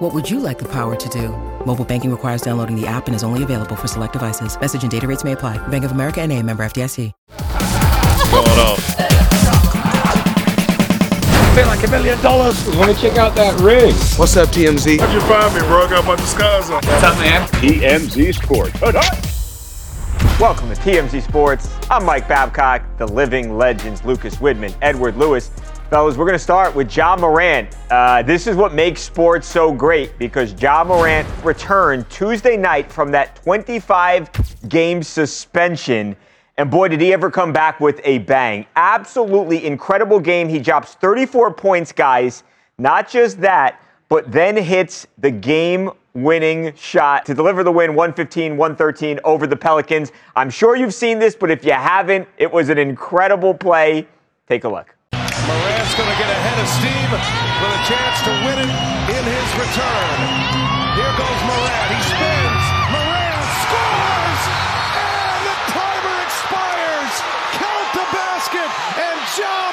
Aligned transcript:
What 0.00 0.14
would 0.14 0.30
you 0.30 0.40
like 0.40 0.58
the 0.58 0.64
power 0.64 0.96
to 0.96 1.08
do? 1.10 1.28
Mobile 1.66 1.84
banking 1.84 2.10
requires 2.10 2.40
downloading 2.40 2.74
the 2.74 2.86
app 2.86 3.06
and 3.06 3.14
is 3.14 3.22
only 3.22 3.42
available 3.42 3.76
for 3.76 3.86
select 3.86 4.14
devices. 4.14 4.58
Message 4.58 4.80
and 4.80 4.90
data 4.90 5.06
rates 5.06 5.24
may 5.24 5.32
apply. 5.32 5.58
Bank 5.68 5.84
of 5.84 5.92
America 5.92 6.22
and 6.22 6.32
a 6.32 6.42
member 6.42 6.62
FDIC. 6.62 7.12
going 8.32 8.48
on? 8.48 8.78
feel 11.54 11.66
like 11.66 11.86
a 11.86 11.90
million 11.90 12.18
dollars. 12.22 12.66
Want 12.76 12.96
to 12.96 12.98
check 12.98 13.18
out 13.18 13.34
that 13.34 13.60
ring? 13.60 13.92
What's 14.16 14.38
up, 14.38 14.48
TMZ? 14.48 15.00
How'd 15.00 15.12
you 15.12 15.20
find 15.20 15.54
me, 15.54 15.60
bro? 15.68 15.84
I 15.84 15.90
got 15.90 16.06
my 16.06 16.16
disguise 16.16 16.70
on. 16.70 16.82
What's 16.82 17.02
up, 17.02 17.18
man? 17.18 17.46
TMZ 17.60 18.42
Sports. 18.42 18.80
Welcome 20.40 20.70
to 20.70 20.76
TMZ 20.76 21.22
Sports. 21.22 21.68
I'm 21.90 22.06
Mike 22.06 22.26
Babcock, 22.26 22.82
the 22.96 23.06
living 23.06 23.58
legends 23.58 24.02
Lucas 24.06 24.36
Widman, 24.36 24.74
Edward 24.80 25.18
Lewis. 25.18 25.50
Fellas, 25.90 26.16
we're 26.16 26.24
going 26.24 26.38
to 26.38 26.38
start 26.38 26.72
with 26.72 26.96
Ja 26.96 27.16
Morant. 27.16 27.76
Uh, 27.90 28.22
this 28.22 28.46
is 28.46 28.54
what 28.54 28.72
makes 28.72 29.02
sports 29.02 29.48
so 29.48 29.72
great 29.72 30.16
because 30.20 30.52
Ja 30.62 30.84
Morant 30.84 31.26
returned 31.42 32.08
Tuesday 32.08 32.56
night 32.56 32.92
from 32.92 33.10
that 33.10 33.34
25 33.42 34.68
game 34.68 35.02
suspension. 35.02 36.14
And 36.58 36.70
boy, 36.70 36.86
did 36.86 37.00
he 37.00 37.12
ever 37.12 37.28
come 37.28 37.52
back 37.52 37.80
with 37.80 38.00
a 38.04 38.18
bang. 38.18 38.66
Absolutely 38.76 39.66
incredible 39.66 40.20
game. 40.20 40.48
He 40.48 40.60
drops 40.60 40.94
34 40.94 41.54
points, 41.54 41.90
guys. 41.90 42.44
Not 42.78 43.10
just 43.10 43.40
that, 43.40 43.82
but 44.08 44.30
then 44.30 44.56
hits 44.56 45.08
the 45.18 45.32
game 45.32 45.90
winning 46.14 46.72
shot 46.76 47.26
to 47.26 47.34
deliver 47.34 47.64
the 47.64 47.72
win 47.72 47.96
115 47.96 48.56
113 48.56 49.18
over 49.24 49.44
the 49.44 49.56
Pelicans. 49.56 50.12
I'm 50.36 50.50
sure 50.50 50.76
you've 50.76 50.94
seen 50.94 51.18
this, 51.18 51.34
but 51.34 51.50
if 51.50 51.64
you 51.64 51.72
haven't, 51.72 52.28
it 52.38 52.52
was 52.52 52.68
an 52.68 52.78
incredible 52.78 53.54
play. 53.54 54.06
Take 54.46 54.62
a 54.62 54.68
look. 54.68 54.94
Get 56.20 56.28
ahead 56.28 56.58
of 56.60 56.68
Steve 56.68 57.10
with 57.16 57.72
a 57.72 57.82
chance 57.88 58.20
to 58.28 58.32
win 58.44 58.60
it 58.60 58.72
in 59.08 59.24
his 59.24 59.48
return. 59.56 60.16
Here 60.92 61.14
goes 61.16 61.40
Morant. 61.48 61.88
He 61.96 62.00
spins. 62.12 62.64
Morant 62.92 63.48
scores! 63.64 64.42
And 65.00 65.40
the 65.48 65.56
timer 65.72 66.16
expires. 66.20 67.14
Count 67.56 67.88
the 67.96 68.06
basket. 68.12 68.68
And 69.00 69.16
Ja 69.32 69.70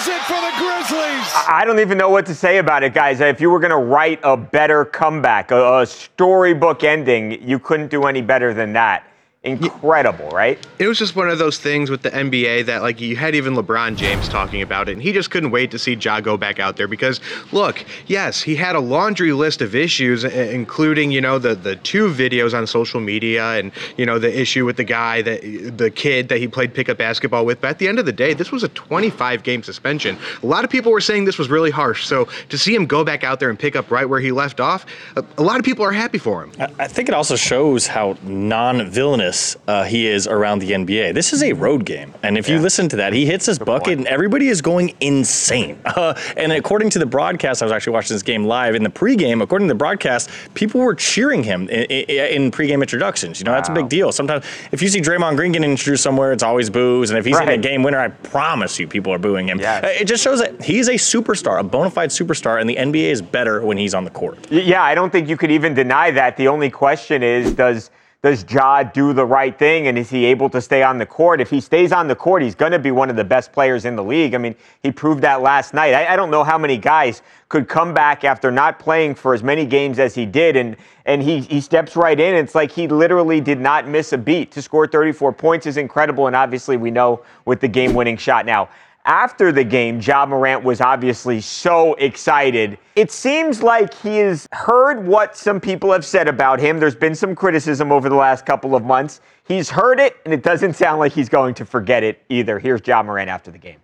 wins 0.00 0.06
it 0.08 0.22
for 0.22 0.40
the 0.40 0.52
Grizzlies. 0.56 1.32
I 1.48 1.64
don't 1.66 1.80
even 1.80 1.98
know 1.98 2.08
what 2.08 2.24
to 2.26 2.34
say 2.34 2.58
about 2.58 2.82
it, 2.82 2.94
guys. 2.94 3.20
If 3.20 3.40
you 3.40 3.50
were 3.50 3.58
going 3.58 3.70
to 3.70 3.76
write 3.76 4.20
a 4.22 4.36
better 4.36 4.84
comeback, 4.84 5.50
a 5.50 5.84
storybook 5.84 6.84
ending, 6.84 7.42
you 7.42 7.58
couldn't 7.58 7.88
do 7.88 8.04
any 8.04 8.22
better 8.22 8.54
than 8.54 8.72
that. 8.74 9.09
Incredible, 9.42 10.28
right? 10.28 10.58
It 10.78 10.86
was 10.86 10.98
just 10.98 11.16
one 11.16 11.30
of 11.30 11.38
those 11.38 11.56
things 11.56 11.88
with 11.88 12.02
the 12.02 12.10
NBA 12.10 12.66
that, 12.66 12.82
like, 12.82 13.00
you 13.00 13.16
had 13.16 13.34
even 13.34 13.54
LeBron 13.54 13.96
James 13.96 14.28
talking 14.28 14.60
about 14.60 14.90
it, 14.90 14.92
and 14.92 15.02
he 15.02 15.12
just 15.12 15.30
couldn't 15.30 15.50
wait 15.50 15.70
to 15.70 15.78
see 15.78 15.94
Ja 15.94 16.20
go 16.20 16.36
back 16.36 16.58
out 16.58 16.76
there 16.76 16.86
because, 16.86 17.22
look, 17.50 17.82
yes, 18.06 18.42
he 18.42 18.54
had 18.54 18.76
a 18.76 18.80
laundry 18.80 19.32
list 19.32 19.62
of 19.62 19.74
issues, 19.74 20.24
including, 20.24 21.10
you 21.10 21.22
know, 21.22 21.38
the 21.38 21.54
the 21.54 21.76
two 21.76 22.10
videos 22.10 22.52
on 22.52 22.66
social 22.66 23.00
media, 23.00 23.52
and 23.52 23.72
you 23.96 24.04
know, 24.04 24.18
the 24.18 24.38
issue 24.38 24.66
with 24.66 24.76
the 24.76 24.84
guy 24.84 25.22
that 25.22 25.40
the 25.78 25.90
kid 25.90 26.28
that 26.28 26.36
he 26.36 26.46
played 26.46 26.74
pickup 26.74 26.98
basketball 26.98 27.46
with. 27.46 27.62
But 27.62 27.68
at 27.68 27.78
the 27.78 27.88
end 27.88 27.98
of 27.98 28.04
the 28.04 28.12
day, 28.12 28.34
this 28.34 28.52
was 28.52 28.62
a 28.62 28.68
25 28.68 29.42
game 29.42 29.62
suspension. 29.62 30.18
A 30.42 30.46
lot 30.46 30.64
of 30.64 30.70
people 30.70 30.92
were 30.92 31.00
saying 31.00 31.24
this 31.24 31.38
was 31.38 31.48
really 31.48 31.70
harsh. 31.70 32.04
So 32.04 32.28
to 32.50 32.58
see 32.58 32.74
him 32.74 32.84
go 32.84 33.04
back 33.04 33.24
out 33.24 33.40
there 33.40 33.48
and 33.48 33.58
pick 33.58 33.74
up 33.74 33.90
right 33.90 34.06
where 34.06 34.20
he 34.20 34.32
left 34.32 34.60
off, 34.60 34.84
a, 35.16 35.24
a 35.38 35.42
lot 35.42 35.58
of 35.58 35.64
people 35.64 35.82
are 35.86 35.92
happy 35.92 36.18
for 36.18 36.44
him. 36.44 36.52
I 36.78 36.88
think 36.88 37.08
it 37.08 37.14
also 37.14 37.36
shows 37.36 37.86
how 37.86 38.18
non-villainous 38.22 39.29
uh, 39.66 39.84
he 39.84 40.06
is 40.06 40.26
around 40.26 40.60
the 40.60 40.72
NBA. 40.72 41.14
This 41.14 41.32
is 41.32 41.42
a 41.42 41.52
road 41.52 41.84
game, 41.84 42.14
and 42.22 42.36
if 42.36 42.48
yeah. 42.48 42.56
you 42.56 42.60
listen 42.60 42.88
to 42.90 42.96
that, 42.96 43.12
he 43.12 43.26
hits 43.26 43.46
his 43.46 43.58
Good 43.58 43.64
bucket, 43.64 43.84
point. 43.84 43.98
and 43.98 44.06
everybody 44.08 44.48
is 44.48 44.62
going 44.62 44.94
insane. 45.00 45.78
Uh, 46.00 46.14
and 46.36 46.52
according 46.52 46.88
to 46.88 46.98
the 46.98 47.04
broadcast, 47.04 47.60
I 47.60 47.66
was 47.66 47.72
actually 47.72 47.94
watching 47.94 48.14
this 48.14 48.22
game 48.22 48.44
live. 48.44 48.74
In 48.74 48.84
the 48.84 48.90
pregame, 48.90 49.42
according 49.42 49.66
to 49.68 49.74
the 49.74 49.78
broadcast, 49.78 50.30
people 50.54 50.80
were 50.80 50.94
cheering 50.94 51.42
him 51.42 51.68
in, 51.68 51.82
in, 51.84 52.44
in 52.44 52.50
pregame 52.50 52.80
introductions. 52.80 53.40
You 53.40 53.44
know, 53.44 53.50
wow. 53.50 53.58
that's 53.58 53.68
a 53.68 53.72
big 53.72 53.88
deal. 53.88 54.12
Sometimes 54.12 54.46
if 54.70 54.80
you 54.80 54.88
see 54.88 55.00
Draymond 55.00 55.36
Green 55.36 55.52
getting 55.52 55.70
introduced 55.70 56.02
somewhere, 56.02 56.32
it's 56.32 56.44
always 56.44 56.70
boos, 56.70 57.10
and 57.10 57.18
if 57.18 57.24
he's 57.24 57.34
right. 57.34 57.48
in 57.48 57.58
a 57.58 57.62
game 57.62 57.82
winner, 57.82 57.98
I 57.98 58.08
promise 58.08 58.78
you, 58.78 58.86
people 58.86 59.12
are 59.12 59.18
booing 59.18 59.48
him. 59.48 59.58
Yes. 59.58 59.84
Uh, 59.84 59.88
it 59.88 60.06
just 60.06 60.22
shows 60.22 60.38
that 60.38 60.62
he's 60.62 60.88
a 60.88 60.94
superstar, 60.94 61.58
a 61.58 61.64
bona 61.64 61.90
fide 61.90 62.10
superstar, 62.10 62.60
and 62.60 62.70
the 62.70 62.76
NBA 62.76 63.10
is 63.10 63.20
better 63.20 63.60
when 63.62 63.76
he's 63.76 63.92
on 63.92 64.04
the 64.04 64.10
court. 64.10 64.50
Yeah, 64.50 64.82
I 64.82 64.94
don't 64.94 65.10
think 65.10 65.28
you 65.28 65.36
could 65.36 65.50
even 65.50 65.74
deny 65.74 66.12
that. 66.12 66.36
The 66.36 66.48
only 66.48 66.70
question 66.70 67.22
is, 67.22 67.52
does 67.52 67.90
does 68.22 68.44
Ja 68.50 68.82
do 68.82 69.14
the 69.14 69.24
right 69.24 69.58
thing 69.58 69.86
and 69.86 69.96
is 69.96 70.10
he 70.10 70.26
able 70.26 70.50
to 70.50 70.60
stay 70.60 70.82
on 70.82 70.98
the 70.98 71.06
court? 71.06 71.40
If 71.40 71.48
he 71.48 71.58
stays 71.58 71.90
on 71.90 72.06
the 72.06 72.14
court, 72.14 72.42
he's 72.42 72.54
going 72.54 72.72
to 72.72 72.78
be 72.78 72.90
one 72.90 73.08
of 73.08 73.16
the 73.16 73.24
best 73.24 73.50
players 73.50 73.86
in 73.86 73.96
the 73.96 74.04
league. 74.04 74.34
I 74.34 74.38
mean, 74.38 74.54
he 74.82 74.92
proved 74.92 75.22
that 75.22 75.40
last 75.40 75.72
night. 75.72 75.94
I, 75.94 76.12
I, 76.12 76.16
don't 76.16 76.30
know 76.30 76.44
how 76.44 76.58
many 76.58 76.76
guys 76.76 77.22
could 77.48 77.66
come 77.66 77.94
back 77.94 78.22
after 78.22 78.50
not 78.50 78.78
playing 78.78 79.14
for 79.14 79.32
as 79.32 79.42
many 79.42 79.64
games 79.64 79.98
as 79.98 80.14
he 80.14 80.26
did, 80.26 80.54
and 80.54 80.76
and 81.06 81.22
he 81.22 81.40
he 81.40 81.62
steps 81.62 81.96
right 81.96 82.20
in. 82.20 82.34
It's 82.34 82.54
like 82.54 82.70
he 82.70 82.86
literally 82.88 83.40
did 83.40 83.58
not 83.58 83.88
miss 83.88 84.12
a 84.12 84.18
beat. 84.18 84.50
To 84.52 84.60
score 84.60 84.86
34 84.86 85.32
points 85.32 85.66
is 85.66 85.78
incredible, 85.78 86.26
and 86.26 86.36
obviously 86.36 86.76
we 86.76 86.90
know 86.90 87.22
with 87.46 87.60
the 87.60 87.68
game-winning 87.68 88.18
shot 88.18 88.44
now 88.44 88.68
after 89.04 89.50
the 89.50 89.64
game, 89.64 90.00
Ja 90.00 90.26
Morant 90.26 90.62
was 90.62 90.80
obviously 90.80 91.40
so 91.40 91.94
excited. 91.94 92.78
It 92.96 93.10
seems 93.10 93.62
like 93.62 93.94
he 93.94 94.18
has 94.18 94.46
heard 94.52 95.06
what 95.06 95.36
some 95.36 95.60
people 95.60 95.92
have 95.92 96.04
said 96.04 96.28
about 96.28 96.60
him. 96.60 96.78
There's 96.78 96.94
been 96.94 97.14
some 97.14 97.34
criticism 97.34 97.92
over 97.92 98.08
the 98.08 98.16
last 98.16 98.44
couple 98.44 98.74
of 98.74 98.84
months. 98.84 99.20
He's 99.44 99.70
heard 99.70 100.00
it, 100.00 100.16
and 100.24 100.34
it 100.34 100.42
doesn't 100.42 100.74
sound 100.74 101.00
like 101.00 101.12
he's 101.12 101.28
going 101.28 101.54
to 101.54 101.64
forget 101.64 102.02
it 102.02 102.22
either. 102.28 102.58
Here's 102.58 102.86
Ja 102.86 103.02
Morant 103.02 103.30
after 103.30 103.50
the 103.50 103.58
game. 103.58 103.78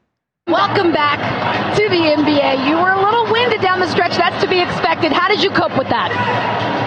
Welcome 0.49 0.93
back 0.93 1.19
to 1.77 1.89
the 1.89 1.97
NBA. 1.97 2.69
You 2.69 2.77
were 2.77 2.93
a 2.93 3.03
little 3.03 3.25
winded 3.33 3.61
down 3.63 3.81
the 3.81 3.89
stretch. 3.89 4.17
That's 4.17 4.41
to 4.45 4.49
be 4.49 4.61
expected. 4.61 5.13
How 5.13 5.29
did 5.29 5.43
you 5.43 5.51
cope 5.51 5.77
with 5.77 5.89
that? 5.89 6.13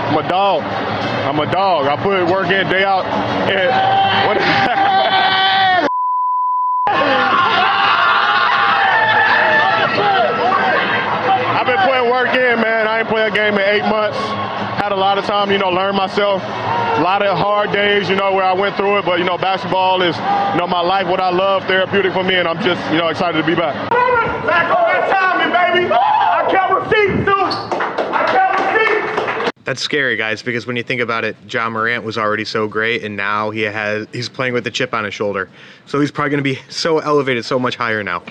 I'm 0.09 0.23
a 0.23 0.29
dog. 0.29 0.63
I'm 0.63 1.39
a 1.39 1.51
dog. 1.51 1.87
I 1.87 2.01
put 2.01 2.25
work 2.31 2.49
in 2.49 2.69
day 2.69 2.85
out. 2.85 3.05
And 3.49 4.27
what? 4.27 4.99
a 13.29 13.35
game 13.35 13.53
in 13.53 13.58
eight 13.69 13.85
months. 13.85 14.17
Had 14.81 14.91
a 14.91 14.95
lot 14.95 15.17
of 15.17 15.25
time, 15.25 15.51
you 15.51 15.57
know, 15.57 15.69
learn 15.69 15.95
myself. 15.95 16.41
A 16.41 17.01
lot 17.01 17.21
of 17.21 17.37
hard 17.37 17.71
days, 17.71 18.09
you 18.09 18.15
know, 18.15 18.33
where 18.33 18.43
I 18.43 18.53
went 18.53 18.75
through 18.75 18.97
it. 18.97 19.05
But 19.05 19.19
you 19.19 19.25
know, 19.25 19.37
basketball 19.37 20.01
is, 20.01 20.15
you 20.17 20.57
know, 20.57 20.67
my 20.67 20.81
life, 20.81 21.07
what 21.07 21.19
I 21.19 21.29
love, 21.29 21.63
therapeutic 21.65 22.13
for 22.13 22.23
me, 22.23 22.35
and 22.35 22.47
I'm 22.47 22.61
just, 22.61 22.81
you 22.91 22.97
know, 22.97 23.07
excited 23.07 23.39
to 23.39 23.45
be 23.45 23.55
back. 23.55 23.75
Back 24.45 24.75
on 24.75 24.87
that 24.87 25.09
timing, 25.09 25.51
baby. 25.53 25.93
I 25.93 26.47
kept 26.49 26.73
receipts, 26.73 27.19
dude. 27.19 27.29
I 28.11 28.25
kept 28.25 28.59
receipts. 28.59 29.51
That's 29.63 29.81
scary, 29.81 30.15
guys, 30.15 30.41
because 30.41 30.65
when 30.65 30.75
you 30.75 30.83
think 30.83 30.99
about 30.99 31.23
it, 31.23 31.37
Ja 31.47 31.69
Morant 31.69 32.03
was 32.03 32.17
already 32.17 32.45
so 32.45 32.67
great, 32.67 33.03
and 33.03 33.15
now 33.15 33.51
he 33.51 33.61
has 33.61 34.07
he's 34.11 34.27
playing 34.27 34.53
with 34.53 34.65
a 34.65 34.71
chip 34.71 34.93
on 34.93 35.03
his 35.03 35.13
shoulder. 35.13 35.49
So 35.85 35.99
he's 35.99 36.11
probably 36.11 36.31
going 36.31 36.43
to 36.43 36.49
be 36.49 36.59
so 36.69 36.99
elevated, 36.99 37.45
so 37.45 37.59
much 37.59 37.75
higher 37.75 38.03
now. 38.03 38.23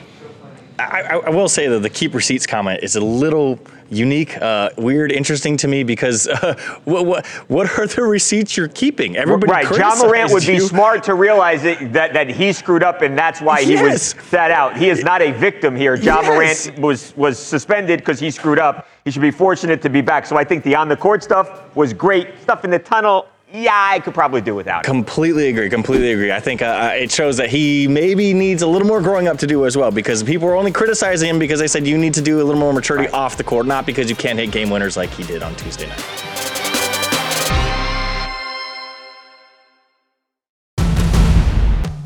I, 0.79 1.21
I, 1.27 1.31
will 1.31 1.49
say 1.49 1.67
that 1.67 1.81
the 1.81 1.91
keep 1.91 2.15
receipts 2.15 2.47
comment 2.47 2.81
is 2.85 2.95
a 2.95 3.01
little 3.01 3.59
unique, 3.91 4.41
uh, 4.41 4.71
weird, 4.77 5.11
interesting 5.11 5.57
to 5.57 5.69
me 5.69 5.83
because 5.83 6.29
uh, 6.29 6.55
what, 6.85 7.05
what, 7.05 7.27
what 7.49 7.79
are 7.79 7.87
the 7.87 8.03
receipts 8.03 8.57
you're 8.57 8.69
keeping? 8.69 9.17
Everybody 9.17 9.51
right. 9.51 9.77
Ja 9.77 9.97
Morant 9.97 10.33
would 10.33 10.47
be 10.47 10.61
smart 10.61 11.03
to 11.05 11.15
realize 11.15 11.65
it, 11.65 11.93
that 11.93 12.13
that 12.13 12.29
he 12.29 12.53
screwed 12.53 12.83
up 12.83 13.03
and 13.03 13.19
that's 13.19 13.41
why 13.41 13.63
he 13.63 13.73
yes. 13.73 14.15
was 14.15 14.27
sat 14.27 14.51
out. 14.51 14.77
He 14.77 14.89
is 14.89 15.03
not 15.03 15.21
a 15.21 15.33
victim 15.33 15.75
here. 15.75 15.97
Ja 15.97 16.21
yes. 16.21 16.67
Morant 16.67 16.79
was 16.79 17.17
was 17.17 17.39
suspended 17.39 17.99
because 18.01 18.21
he 18.21 18.31
screwed 18.31 18.59
up. 18.59 18.87
He 19.05 19.11
should 19.11 19.23
be 19.23 19.31
fortunate 19.33 19.83
to 19.83 19.89
be 19.89 20.01
back. 20.01 20.27
So 20.27 20.37
I 20.37 20.45
think 20.45 20.63
the 20.63 20.77
on 20.77 20.89
the 20.89 20.97
court 20.97 21.23
stuff 21.25 21.75
was 21.75 21.93
great. 21.93 22.41
Stuff 22.41 22.65
in 22.65 22.71
the 22.71 22.79
tunnel 22.79 23.27
yeah, 23.53 23.89
I 23.91 24.01
could 24.01 24.13
probably 24.13 24.43
do 24.43 24.55
without 24.55 24.85
it. 24.85 24.87
Completely 24.87 25.49
agree. 25.49 25.71
Completely 25.71 26.13
agree. 26.13 26.31
I 26.31 26.41
think 26.41 26.61
uh, 26.61 26.67
uh, 26.67 26.93
it 26.95 27.11
shows 27.11 27.39
that 27.39 27.49
he 27.49 27.89
maybe 27.89 28.35
needs 28.35 28.61
a 28.61 28.67
little 28.67 28.87
more 28.87 29.01
growing 29.01 29.27
up 29.27 29.39
to 29.39 29.47
do 29.47 29.65
as 29.65 29.77
well 29.77 29.91
because 29.91 30.23
people 30.23 30.47
were 30.47 30.57
only 30.57 30.71
criticizing 30.71 31.31
him 31.31 31.39
because 31.39 31.59
they 31.59 31.69
said 31.69 31.87
you 31.87 31.97
need 31.97 32.13
to 32.15 32.21
do 32.21 32.43
a 32.43 32.45
little 32.45 32.61
more 32.61 32.75
maturity 32.75 33.07
right. 33.07 33.15
off 33.15 33.39
the 33.39 33.45
court, 33.45 33.67
not 33.67 33.87
because 33.87 34.11
you 34.11 34.17
can't 34.17 34.39
hit 34.39 34.51
game 34.51 34.69
winners 34.69 34.99
like 34.99 35.09
he 35.11 35.23
did 35.23 35.43
on 35.43 35.55
Tuesday 35.57 35.89
night. 35.89 36.05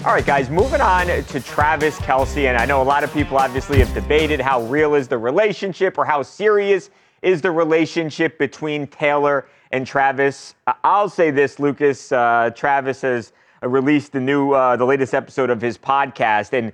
All 0.04 0.12
right, 0.12 0.26
guys, 0.26 0.50
moving 0.50 0.80
on 0.80 1.06
to 1.06 1.40
Travis 1.40 1.96
Kelce. 1.98 2.48
And 2.48 2.56
I 2.56 2.66
know 2.66 2.82
a 2.82 2.84
lot 2.84 3.02
of 3.02 3.12
people 3.12 3.36
obviously 3.36 3.78
have 3.78 3.92
debated 3.94 4.40
how 4.40 4.62
real 4.62 4.94
is 4.94 5.08
the 5.08 5.18
relationship 5.18 5.98
or 5.98 6.04
how 6.04 6.22
serious 6.22 6.90
is 7.22 7.40
the 7.40 7.50
relationship 7.50 8.38
between 8.38 8.86
Taylor 8.86 9.46
and 9.70 9.86
Travis. 9.86 10.54
I'll 10.84 11.08
say 11.08 11.30
this, 11.30 11.58
Lucas. 11.58 12.12
Uh, 12.12 12.50
Travis 12.54 13.00
has 13.02 13.32
released 13.62 14.12
the 14.12 14.20
new, 14.20 14.52
uh, 14.52 14.76
the 14.76 14.84
latest 14.84 15.14
episode 15.14 15.50
of 15.50 15.60
his 15.60 15.78
podcast, 15.78 16.52
and 16.52 16.72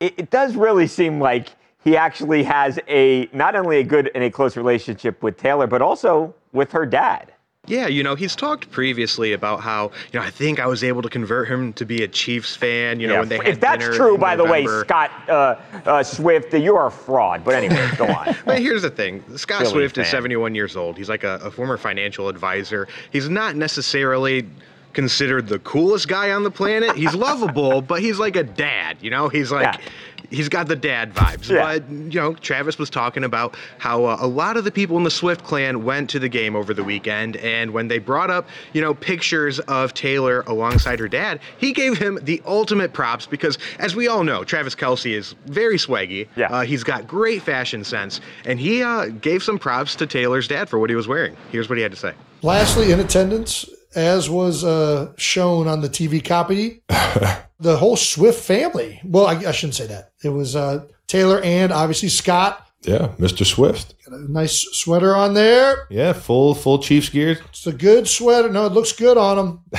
it, 0.00 0.14
it 0.16 0.30
does 0.30 0.56
really 0.56 0.86
seem 0.86 1.20
like 1.20 1.48
he 1.84 1.96
actually 1.96 2.42
has 2.44 2.78
a 2.88 3.28
not 3.32 3.54
only 3.54 3.78
a 3.78 3.84
good 3.84 4.10
and 4.14 4.24
a 4.24 4.30
close 4.30 4.56
relationship 4.56 5.22
with 5.22 5.36
Taylor, 5.36 5.66
but 5.66 5.82
also 5.82 6.34
with 6.52 6.72
her 6.72 6.86
dad. 6.86 7.32
Yeah, 7.68 7.86
you 7.86 8.02
know, 8.02 8.14
he's 8.14 8.34
talked 8.34 8.70
previously 8.70 9.32
about 9.32 9.60
how, 9.60 9.92
you 10.12 10.20
know, 10.20 10.26
I 10.26 10.30
think 10.30 10.58
I 10.58 10.66
was 10.66 10.82
able 10.82 11.02
to 11.02 11.08
convert 11.08 11.48
him 11.48 11.72
to 11.74 11.84
be 11.84 12.02
a 12.02 12.08
Chiefs 12.08 12.56
fan, 12.56 13.00
you 13.00 13.06
know, 13.06 13.14
Yeah, 13.14 13.20
when 13.20 13.28
they 13.28 13.38
if 13.44 13.60
that's 13.60 13.84
true, 13.96 14.16
by 14.18 14.36
the 14.36 14.44
way, 14.44 14.66
Scott 14.66 15.10
uh, 15.28 15.56
uh, 15.86 16.02
Swift, 16.02 16.52
you 16.54 16.76
are 16.76 16.86
a 16.86 16.90
fraud. 16.90 17.44
But 17.44 17.54
anyway, 17.54 17.88
go 17.96 18.06
on. 18.06 18.34
But 18.44 18.60
here's 18.60 18.82
the 18.82 18.90
thing 18.90 19.22
Scott 19.36 19.60
Philly 19.60 19.72
Swift 19.72 19.98
is 19.98 20.08
71 20.08 20.54
years 20.54 20.76
old. 20.76 20.96
He's 20.96 21.08
like 21.08 21.24
a, 21.24 21.38
a 21.42 21.50
former 21.50 21.76
financial 21.76 22.28
advisor. 22.28 22.88
He's 23.12 23.28
not 23.28 23.56
necessarily 23.56 24.48
considered 24.94 25.46
the 25.46 25.58
coolest 25.60 26.08
guy 26.08 26.32
on 26.32 26.42
the 26.44 26.50
planet. 26.50 26.96
He's 26.96 27.14
lovable, 27.14 27.82
but 27.92 28.00
he's 28.00 28.18
like 28.18 28.36
a 28.36 28.44
dad, 28.44 28.96
you 29.00 29.10
know? 29.10 29.28
He's 29.28 29.52
like. 29.52 29.74
Yeah. 29.74 29.88
He's 30.30 30.48
got 30.48 30.68
the 30.68 30.76
dad 30.76 31.14
vibes, 31.14 31.48
Yeah. 31.48 31.62
but 31.78 31.90
you 31.90 32.20
know, 32.20 32.34
Travis 32.34 32.78
was 32.78 32.90
talking 32.90 33.24
about 33.24 33.56
how 33.78 34.04
uh, 34.04 34.16
a 34.20 34.26
lot 34.26 34.56
of 34.56 34.64
the 34.64 34.70
people 34.70 34.96
in 34.96 35.04
the 35.04 35.10
Swift 35.10 35.44
clan 35.44 35.84
went 35.84 36.10
to 36.10 36.18
the 36.18 36.28
game 36.28 36.54
over 36.54 36.74
the 36.74 36.84
weekend, 36.84 37.36
and 37.38 37.70
when 37.72 37.88
they 37.88 37.98
brought 37.98 38.30
up, 38.30 38.46
you 38.72 38.80
know, 38.80 38.94
pictures 38.94 39.58
of 39.60 39.94
Taylor 39.94 40.42
alongside 40.46 40.98
her 40.98 41.08
dad, 41.08 41.40
he 41.58 41.72
gave 41.72 41.96
him 41.98 42.18
the 42.22 42.42
ultimate 42.46 42.92
props 42.92 43.26
because, 43.26 43.58
as 43.78 43.96
we 43.96 44.08
all 44.08 44.24
know, 44.24 44.44
Travis 44.44 44.74
Kelce 44.74 45.12
is 45.14 45.34
very 45.46 45.76
swaggy. 45.78 46.28
Yeah. 46.36 46.48
Uh, 46.52 46.60
he's 46.62 46.84
got 46.84 47.06
great 47.06 47.42
fashion 47.42 47.84
sense, 47.84 48.20
and 48.44 48.58
he 48.60 48.82
uh, 48.82 49.06
gave 49.06 49.42
some 49.42 49.58
props 49.58 49.94
to 49.96 50.06
Taylor's 50.06 50.46
dad 50.48 50.68
for 50.68 50.78
what 50.78 50.90
he 50.90 50.96
was 50.96 51.08
wearing. 51.08 51.36
Here's 51.52 51.68
what 51.68 51.78
he 51.78 51.82
had 51.82 51.92
to 51.92 51.98
say. 51.98 52.12
Lastly, 52.42 52.92
in 52.92 53.00
attendance, 53.00 53.68
as 53.94 54.28
was 54.28 54.64
uh, 54.64 55.12
shown 55.16 55.66
on 55.68 55.80
the 55.80 55.88
TV 55.88 56.24
copy, 56.24 56.82
the 56.88 57.76
whole 57.76 57.96
Swift 57.96 58.42
family. 58.42 59.00
Well, 59.04 59.26
I, 59.26 59.34
I 59.34 59.52
shouldn't 59.52 59.74
say 59.74 59.86
that. 59.86 60.12
It 60.22 60.30
was 60.30 60.54
uh, 60.56 60.86
Taylor 61.06 61.40
and 61.42 61.72
obviously 61.72 62.08
Scott. 62.08 62.64
Yeah, 62.82 63.08
Mr. 63.18 63.44
Swift. 63.44 63.94
Got 64.04 64.18
a 64.20 64.32
nice 64.32 64.66
sweater 64.72 65.16
on 65.16 65.34
there. 65.34 65.86
Yeah, 65.90 66.12
full 66.12 66.54
full 66.54 66.78
Chiefs 66.78 67.08
gear. 67.08 67.38
It's 67.48 67.66
a 67.66 67.72
good 67.72 68.06
sweater. 68.06 68.48
No, 68.48 68.66
it 68.66 68.72
looks 68.72 68.92
good 68.92 69.18
on 69.18 69.38
him. 69.38 69.60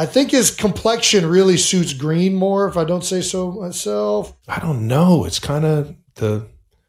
I 0.00 0.06
think 0.06 0.30
his 0.30 0.52
complexion 0.52 1.26
really 1.26 1.56
suits 1.56 1.92
green 1.92 2.36
more, 2.36 2.68
if 2.68 2.76
I 2.76 2.84
don't 2.84 3.02
say 3.04 3.20
so 3.20 3.50
myself. 3.50 4.32
I 4.46 4.60
don't 4.60 4.86
know. 4.86 5.24
It's 5.24 5.40
kind 5.40 5.64
of 5.64 5.96
the. 6.14 6.46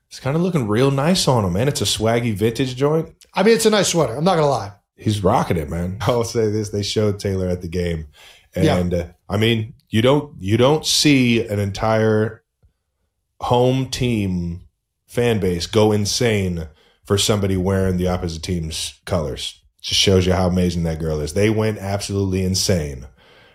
It's 0.09 0.19
kind 0.19 0.35
of 0.35 0.41
looking 0.41 0.67
real 0.67 0.89
nice 0.89 1.27
on 1.27 1.45
him, 1.45 1.53
man. 1.53 1.67
It's 1.67 1.81
a 1.81 1.85
swaggy 1.85 2.33
vintage 2.33 2.75
joint. 2.75 3.13
I 3.33 3.43
mean, 3.43 3.55
it's 3.55 3.65
a 3.65 3.69
nice 3.69 3.89
sweater. 3.89 4.15
I'm 4.15 4.23
not 4.23 4.35
gonna 4.35 4.49
lie. 4.49 4.71
He's 4.95 5.23
rocking 5.23 5.57
it, 5.57 5.69
man. 5.69 5.97
I'll 6.01 6.23
say 6.23 6.49
this: 6.49 6.69
they 6.69 6.83
showed 6.83 7.19
Taylor 7.19 7.47
at 7.47 7.61
the 7.61 7.67
game, 7.67 8.07
and 8.55 8.93
uh, 8.93 9.05
I 9.29 9.37
mean, 9.37 9.73
you 9.89 10.01
don't 10.01 10.35
you 10.41 10.57
don't 10.57 10.85
see 10.85 11.45
an 11.47 11.59
entire 11.59 12.43
home 13.41 13.89
team 13.89 14.61
fan 15.07 15.39
base 15.39 15.65
go 15.65 15.91
insane 15.91 16.67
for 17.03 17.17
somebody 17.17 17.57
wearing 17.57 17.97
the 17.97 18.07
opposite 18.07 18.43
team's 18.43 18.99
colors. 19.05 19.61
It 19.79 19.83
just 19.85 19.99
shows 20.01 20.25
you 20.25 20.33
how 20.33 20.47
amazing 20.47 20.83
that 20.83 20.99
girl 20.99 21.19
is. 21.21 21.33
They 21.33 21.49
went 21.49 21.79
absolutely 21.79 22.43
insane 22.43 23.07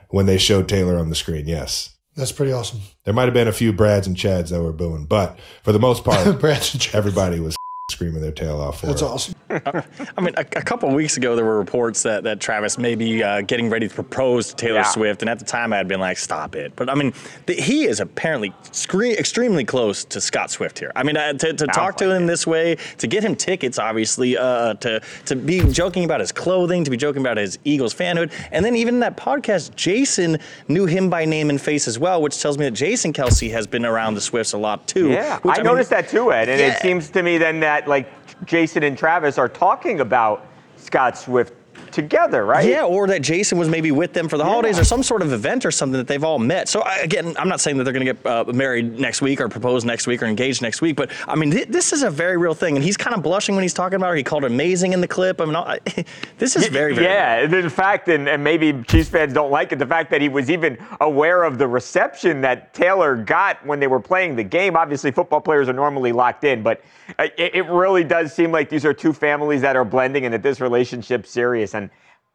when 0.08 0.26
they 0.26 0.38
showed 0.38 0.68
Taylor 0.68 0.98
on 0.98 1.10
the 1.10 1.14
screen. 1.14 1.46
Yes. 1.46 1.90
That's 2.16 2.32
pretty 2.32 2.52
awesome. 2.52 2.80
There 3.04 3.14
might 3.14 3.24
have 3.24 3.34
been 3.34 3.48
a 3.48 3.52
few 3.52 3.72
Brads 3.72 4.06
and 4.06 4.16
Chads 4.16 4.50
that 4.50 4.62
were 4.62 4.72
booing, 4.72 5.06
but 5.06 5.38
for 5.62 5.72
the 5.72 5.80
most 5.80 6.04
part, 6.04 6.38
Brads 6.40 6.72
and 6.72 6.82
Chads. 6.82 6.94
everybody 6.94 7.40
was 7.40 7.56
screaming 7.94 8.20
their 8.20 8.32
tail 8.32 8.60
off 8.60 8.80
for 8.80 8.86
That's 8.88 9.02
it. 9.02 9.04
awesome. 9.06 9.34
I 9.50 10.20
mean, 10.20 10.34
a, 10.36 10.40
a 10.40 10.62
couple 10.62 10.88
of 10.88 10.94
weeks 10.94 11.16
ago, 11.16 11.34
there 11.36 11.44
were 11.44 11.58
reports 11.58 12.02
that, 12.02 12.24
that 12.24 12.40
Travis 12.40 12.76
may 12.76 12.94
be 12.94 13.22
uh, 13.22 13.40
getting 13.42 13.70
ready 13.70 13.88
to 13.88 13.94
propose 13.94 14.48
to 14.48 14.56
Taylor 14.56 14.78
Yeah. 14.80 14.82
Swift, 14.82 15.22
and 15.22 15.30
at 15.30 15.38
the 15.38 15.44
time, 15.44 15.72
I 15.72 15.76
had 15.76 15.86
been 15.88 16.00
like, 16.00 16.18
"Stop 16.18 16.56
it!" 16.56 16.72
But 16.76 16.90
I 16.90 16.94
mean, 16.94 17.12
the, 17.46 17.54
he 17.54 17.84
is 17.86 18.00
apparently 18.00 18.52
scre- 18.72 19.04
extremely 19.04 19.64
close 19.64 20.04
to 20.06 20.20
Scott 20.20 20.50
Swift 20.50 20.78
here. 20.78 20.90
I 20.96 21.02
mean, 21.04 21.16
uh, 21.16 21.32
to, 21.34 21.52
to 21.52 21.66
talk 21.68 21.96
to 21.98 22.08
like 22.08 22.16
him 22.16 22.24
it. 22.24 22.26
this 22.26 22.46
way, 22.46 22.76
to 22.98 23.06
get 23.06 23.22
him 23.24 23.36
tickets, 23.36 23.78
obviously, 23.78 24.36
uh, 24.36 24.74
to 24.74 25.00
to 25.26 25.36
be 25.36 25.60
joking 25.72 26.04
about 26.04 26.20
his 26.20 26.32
clothing, 26.32 26.82
to 26.84 26.90
be 26.90 26.96
joking 26.96 27.22
about 27.22 27.36
his 27.36 27.58
Eagles 27.64 27.94
fanhood, 27.94 28.32
and 28.50 28.64
then 28.64 28.74
even 28.74 28.94
in 28.94 29.00
that 29.00 29.16
podcast, 29.16 29.74
Jason 29.76 30.38
knew 30.68 30.86
him 30.86 31.08
by 31.08 31.24
name 31.24 31.48
and 31.50 31.60
face 31.60 31.86
as 31.86 31.98
well, 31.98 32.20
which 32.20 32.40
tells 32.42 32.58
me 32.58 32.64
that 32.64 32.72
Jason 32.72 33.12
Kelce 33.12 33.50
has 33.52 33.66
been 33.66 33.84
around 33.86 34.14
the 34.14 34.20
Swifts 34.20 34.52
a 34.52 34.58
lot 34.58 34.88
too. 34.88 35.10
Yeah, 35.10 35.38
which, 35.40 35.54
I, 35.54 35.58
mean, 35.58 35.66
noticed 35.66 35.90
that 35.90 36.08
too, 36.08 36.32
Ed. 36.32 36.48
And 36.48 36.60
Yeah. 36.60 36.74
it 36.74 36.80
seems 36.82 37.08
to 37.10 37.22
me 37.22 37.38
then 37.38 37.60
that 37.60 37.83
like 37.86 38.08
Jason 38.46 38.82
and 38.82 38.96
Travis 38.96 39.38
are 39.38 39.48
talking 39.48 40.00
about 40.00 40.46
Scott 40.76 41.16
Swift 41.16 41.54
together, 41.94 42.44
right? 42.44 42.68
Yeah, 42.68 42.84
or 42.84 43.06
that 43.06 43.22
Jason 43.22 43.56
was 43.56 43.68
maybe 43.68 43.92
with 43.92 44.12
them 44.12 44.28
for 44.28 44.36
the 44.36 44.44
holidays 44.44 44.78
or 44.78 44.84
some 44.84 45.02
sort 45.02 45.22
of 45.22 45.32
event 45.32 45.64
or 45.64 45.70
something 45.70 45.96
that 45.96 46.08
they've 46.08 46.24
all 46.24 46.40
met. 46.40 46.68
So 46.68 46.80
I, 46.80 46.96
again, 46.98 47.34
I'm 47.38 47.48
not 47.48 47.60
saying 47.60 47.78
that 47.78 47.84
they're 47.84 47.92
going 47.92 48.06
to 48.06 48.12
get 48.12 48.26
uh, 48.26 48.44
married 48.52 48.98
next 48.98 49.22
week 49.22 49.40
or 49.40 49.48
propose 49.48 49.84
next 49.84 50.06
week 50.06 50.22
or 50.22 50.26
engaged 50.26 50.60
next 50.60 50.82
week, 50.82 50.96
but 50.96 51.10
I 51.28 51.36
mean, 51.36 51.52
th- 51.52 51.68
this 51.68 51.92
is 51.92 52.02
a 52.02 52.10
very 52.10 52.36
real 52.36 52.54
thing. 52.54 52.74
And 52.74 52.84
he's 52.84 52.96
kind 52.96 53.14
of 53.14 53.22
blushing 53.22 53.54
when 53.54 53.62
he's 53.62 53.72
talking 53.72 53.96
about 53.96 54.10
her. 54.10 54.16
He 54.16 54.24
called 54.24 54.42
her 54.42 54.48
amazing 54.48 54.92
in 54.92 55.00
the 55.00 55.08
clip. 55.08 55.40
I 55.40 55.44
mean, 55.44 55.56
I, 55.56 55.78
this 56.38 56.56
is 56.56 56.66
very, 56.66 56.94
very 56.94 57.06
yeah, 57.06 57.46
the 57.46 57.70
fact, 57.70 58.08
and, 58.08 58.28
and 58.28 58.42
maybe 58.42 58.72
Chiefs 58.88 59.08
fans 59.08 59.32
don't 59.32 59.52
like 59.52 59.70
it, 59.70 59.78
the 59.78 59.86
fact 59.86 60.10
that 60.10 60.20
he 60.20 60.28
was 60.28 60.50
even 60.50 60.76
aware 61.00 61.44
of 61.44 61.58
the 61.58 61.66
reception 61.66 62.40
that 62.40 62.74
Taylor 62.74 63.16
got 63.16 63.64
when 63.64 63.78
they 63.78 63.86
were 63.86 64.00
playing 64.00 64.34
the 64.34 64.44
game. 64.44 64.76
Obviously, 64.76 65.12
football 65.12 65.40
players 65.40 65.68
are 65.68 65.72
normally 65.72 66.10
locked 66.10 66.42
in, 66.42 66.62
but 66.62 66.82
uh, 67.18 67.28
it, 67.38 67.54
it 67.54 67.66
really 67.66 68.02
does 68.02 68.32
seem 68.32 68.50
like 68.50 68.68
these 68.68 68.84
are 68.84 68.94
two 68.94 69.12
families 69.12 69.60
that 69.60 69.76
are 69.76 69.84
blending 69.84 70.24
and 70.24 70.34
that 70.34 70.42
this 70.42 70.60
relationship's 70.60 71.30
serious. 71.30 71.74
And 71.74 71.83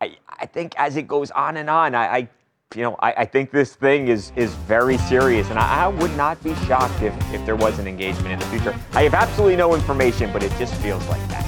I, 0.02 0.16
I 0.30 0.46
think 0.46 0.76
as 0.78 0.96
it 0.96 1.10
goes 1.10 1.30
on 1.32 1.58
and 1.58 1.70
on, 1.70 1.94
I, 1.94 2.08
I 2.08 2.30
you 2.74 2.84
know, 2.84 2.96
I, 3.00 3.14
I 3.18 3.26
think 3.26 3.52
this 3.52 3.76
thing 3.76 4.08
is 4.08 4.32
is 4.38 4.54
very 4.54 4.98
serious, 4.98 5.50
and 5.50 5.60
I, 5.60 5.84
I 5.84 5.88
would 5.88 6.16
not 6.16 6.42
be 6.42 6.56
shocked 6.68 7.02
if, 7.02 7.14
if 7.34 7.46
there 7.46 7.58
was 7.58 7.80
an 7.80 7.88
engagement 7.88 8.32
in 8.32 8.40
the 8.40 8.46
future. 8.46 8.74
I 8.94 9.04
have 9.04 9.14
absolutely 9.14 9.58
no 9.58 9.76
information, 9.76 10.32
but 10.32 10.42
it 10.42 10.54
just 10.58 10.74
feels 10.76 11.06
like 11.10 11.20
that. 11.28 11.44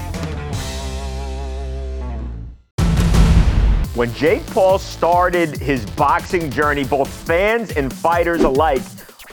When 3.95 4.13
Jake 4.13 4.45
Paul 4.48 4.80
started 4.80 5.57
his 5.57 5.86
boxing 5.92 6.51
journey, 6.51 6.83
both 6.83 7.09
fans 7.09 7.71
and 7.71 7.94
fighters 7.94 8.42
alike 8.42 8.81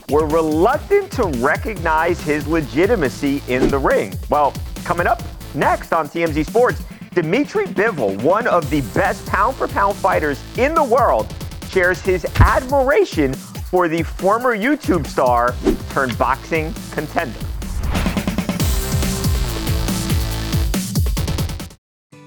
were 0.09 0.27
reluctant 0.27 1.11
to 1.13 1.25
recognize 1.39 2.21
his 2.21 2.47
legitimacy 2.47 3.43
in 3.49 3.67
the 3.67 3.79
ring. 3.79 4.17
Well, 4.29 4.53
coming 4.85 5.07
up 5.07 5.21
next 5.55 5.91
on 5.91 6.07
TMZ 6.07 6.45
Sports, 6.45 6.81
Dmitry 7.21 7.65
Bivol, 7.65 8.21
one 8.21 8.47
of 8.47 8.69
the 8.69 8.79
best 8.93 9.25
pound 9.25 9.53
for 9.57 9.67
pound 9.67 9.97
fighters 9.97 10.41
in 10.57 10.73
the 10.73 10.83
world, 10.83 11.27
shares 11.69 11.99
his 12.01 12.25
admiration 12.37 13.33
for 13.33 13.89
the 13.89 14.03
former 14.03 14.57
YouTube 14.57 15.05
star 15.05 15.53
turned 15.89 16.17
boxing 16.17 16.73
contender. 16.91 17.37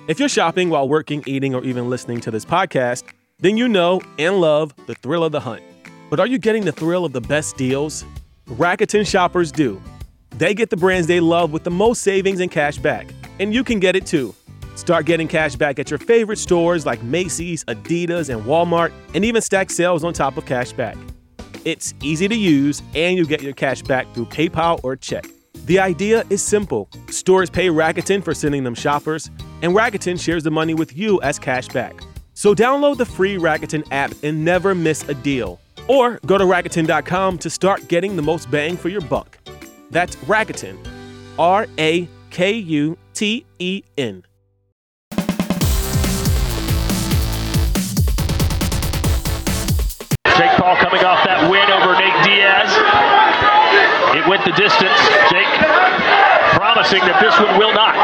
If 0.09 0.21
you're 0.21 0.29
shopping 0.29 0.69
while 0.69 0.87
working, 0.87 1.23
eating, 1.27 1.55
or 1.55 1.65
even 1.65 1.89
listening 1.89 2.21
to 2.21 2.31
this 2.31 2.45
podcast, 2.45 3.05
then 3.39 3.57
you 3.57 3.69
know 3.69 4.03
and 4.19 4.43
love 4.43 4.75
the 4.87 4.95
thrill 4.97 5.25
of 5.25 5.33
the 5.33 5.41
hunt. 5.41 5.63
But 6.11 6.21
are 6.21 6.27
you 6.27 6.37
getting 6.37 6.67
the 6.67 6.73
thrill 6.73 7.07
of 7.07 7.15
the 7.15 7.21
best 7.23 7.57
deals? 7.57 8.05
Rakuten 8.47 9.07
shoppers 9.07 9.51
do. 9.51 9.81
They 10.37 10.53
get 10.53 10.69
the 10.69 10.77
brands 10.77 11.07
they 11.07 11.21
love 11.21 11.51
with 11.51 11.65
the 11.65 11.71
most 11.71 12.03
savings 12.03 12.41
and 12.41 12.51
cash 12.51 12.77
back. 12.77 13.09
And 13.39 13.55
you 13.55 13.65
can 13.65 13.81
get 13.81 13.97
it 13.97 14.05
too. 14.05 14.35
Start 14.75 15.07
getting 15.07 15.29
cash 15.29 15.57
back 15.57 15.79
at 15.79 15.91
your 15.91 15.99
favorite 15.99 16.39
stores 16.39 16.87
like 16.87 17.03
Macy's, 17.03 17.65
Adidas, 17.65 18.29
and 18.33 18.45
Walmart, 18.45 18.93
and 19.15 19.25
even 19.25 19.43
stack 19.43 19.71
sales 19.71 20.05
on 20.05 20.13
top 20.13 20.37
of 20.37 20.47
cash 20.47 20.73
back. 20.73 20.97
It's 21.65 21.95
easy 22.03 22.27
to 22.29 22.35
use, 22.35 22.83
and 22.95 23.17
you 23.17 23.25
get 23.27 23.43
your 23.43 23.53
cash 23.53 23.83
back 23.83 24.13
through 24.15 24.27
PayPal 24.27 24.81
or 24.83 24.97
check. 24.97 25.27
The 25.67 25.79
idea 25.79 26.25
is 26.29 26.43
simple 26.43 26.89
stores 27.09 27.49
pay 27.49 27.69
Rakuten 27.69 28.25
for 28.25 28.35
sending 28.35 28.65
them 28.65 28.75
shoppers, 28.75 29.31
and 29.63 29.73
Rakuten 29.73 30.21
shares 30.21 30.43
the 30.43 30.51
money 30.51 30.75
with 30.75 30.97
you 30.97 31.21
as 31.23 31.39
cash 31.39 31.69
back. 31.69 31.95
So 32.35 32.55
download 32.55 32.97
the 32.97 33.07
free 33.07 33.37
Rakuten 33.37 33.87
app 33.93 34.13
and 34.23 34.45
never 34.45 34.75
miss 34.75 35.09
a 35.09 35.15
deal. 35.15 35.61
Or 35.87 36.19
go 36.27 36.39
to 36.39 36.45
Rakuten.com 36.45 37.39
to 37.39 37.51
start 37.51 37.87
getting 37.89 38.17
the 38.17 38.23
most 38.23 38.51
bang 38.51 38.77
for 38.77 38.89
your 38.89 39.03
buck. 39.03 39.39
That's 39.91 40.17
Rakuten. 40.17 40.79
R 41.39 41.67
A 41.79 42.09
K 42.31 42.53
U 42.55 42.99
T 43.15 43.45
E 43.59 43.83
N. 43.99 44.25
Jake 50.43 50.59
Paul 50.59 50.75
coming 50.83 51.07
off 51.07 51.23
that 51.23 51.39
win 51.47 51.63
over 51.71 51.95
Nate 51.95 52.19
Diaz. 52.27 52.67
It 54.11 54.27
went 54.27 54.43
the 54.43 54.51
distance. 54.59 54.99
Jake 55.31 55.47
promising 56.59 56.99
that 57.07 57.23
this 57.23 57.31
one 57.39 57.55
will 57.63 57.71
not. 57.71 57.95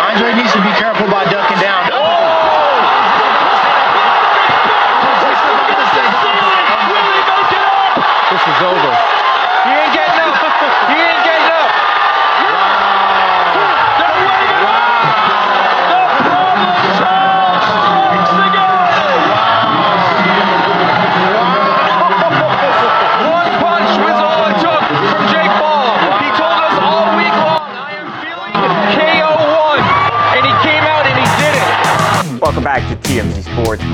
Andre 0.00 0.32
needs 0.32 0.48
to 0.56 0.64
be 0.64 0.72
careful 0.80 0.93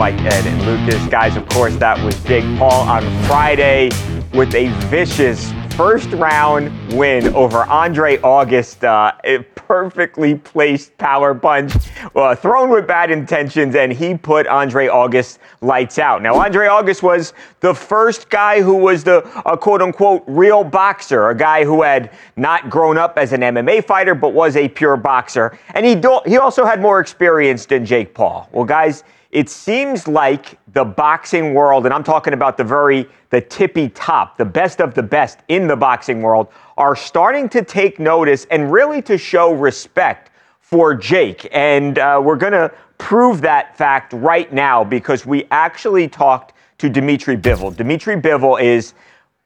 Mike, 0.01 0.19
Ed, 0.21 0.47
and 0.47 0.63
Lucas. 0.63 1.07
Guys, 1.09 1.37
of 1.37 1.47
course, 1.51 1.77
that 1.77 2.03
was 2.03 2.19
Jake 2.25 2.43
Paul 2.59 2.89
on 2.89 3.03
Friday 3.27 3.91
with 4.33 4.55
a 4.55 4.69
vicious 4.87 5.53
first 5.77 6.09
round 6.13 6.73
win 6.95 7.35
over 7.35 7.65
Andre 7.65 8.19
August. 8.23 8.83
Uh, 8.83 9.13
a 9.25 9.41
perfectly 9.41 10.37
placed 10.37 10.97
power 10.97 11.35
punch, 11.35 11.75
uh, 12.17 12.35
thrown 12.35 12.71
with 12.71 12.87
bad 12.87 13.11
intentions, 13.11 13.75
and 13.75 13.93
he 13.93 14.17
put 14.17 14.47
Andre 14.47 14.89
August 14.89 15.39
lights 15.61 15.99
out. 15.99 16.23
Now, 16.23 16.35
Andre 16.37 16.69
August 16.69 17.03
was 17.03 17.35
the 17.61 17.75
first 17.75 18.31
guy 18.31 18.63
who 18.63 18.77
was 18.77 19.05
the 19.05 19.21
quote 19.61 19.83
unquote 19.83 20.25
real 20.27 20.65
boxer, 20.65 21.29
a 21.29 21.37
guy 21.37 21.63
who 21.63 21.83
had 21.83 22.11
not 22.37 22.71
grown 22.71 22.97
up 22.97 23.19
as 23.19 23.35
an 23.35 23.43
MMA 23.43 23.85
fighter 23.85 24.15
but 24.15 24.31
was 24.33 24.57
a 24.57 24.67
pure 24.67 24.97
boxer. 24.97 25.59
And 25.75 25.85
he, 25.85 25.95
do- 25.95 26.23
he 26.25 26.39
also 26.39 26.65
had 26.65 26.81
more 26.81 27.01
experience 27.01 27.67
than 27.67 27.85
Jake 27.85 28.15
Paul. 28.15 28.49
Well, 28.51 28.65
guys, 28.65 29.05
it 29.31 29.49
seems 29.49 30.09
like 30.09 30.59
the 30.73 30.85
boxing 30.85 31.55
world, 31.55 31.85
and 31.85 31.95
I'm 31.95 32.03
talking 32.03 32.33
about 32.33 32.57
the 32.57 32.65
very 32.65 33.09
the 33.31 33.41
tippy 33.41 33.89
top, 33.91 34.37
the 34.37 34.45
best 34.45 34.81
of 34.81 34.95
the 34.95 35.03
best 35.03 35.39
in 35.49 35.69
the 35.69 35.77
boxing 35.77 36.21
world, 36.21 36.49
are 36.77 36.97
starting 36.97 37.49
to 37.51 37.65
take 37.65 38.01
notice 38.01 38.47
and 38.51 38.73
really 38.73 39.01
to 39.03 39.17
show 39.17 39.53
respect 39.53 40.31
for 40.59 40.95
Jake. 40.95 41.49
And 41.53 41.99
uh, 41.99 42.21
we're 42.23 42.37
going 42.37 42.53
to 42.53 42.73
prove 42.99 43.41
that 43.43 43.77
fact 43.77 44.13
right 44.13 44.53
now 44.53 44.83
because 44.83 45.25
we 45.25 45.47
actually 45.53 46.09
talked 46.09 46.55
to 46.79 46.89
Dmitry 46.89 47.37
Bivol. 47.37 47.77
Dmitry 47.77 48.17
Bivol 48.17 48.61
is 48.61 48.95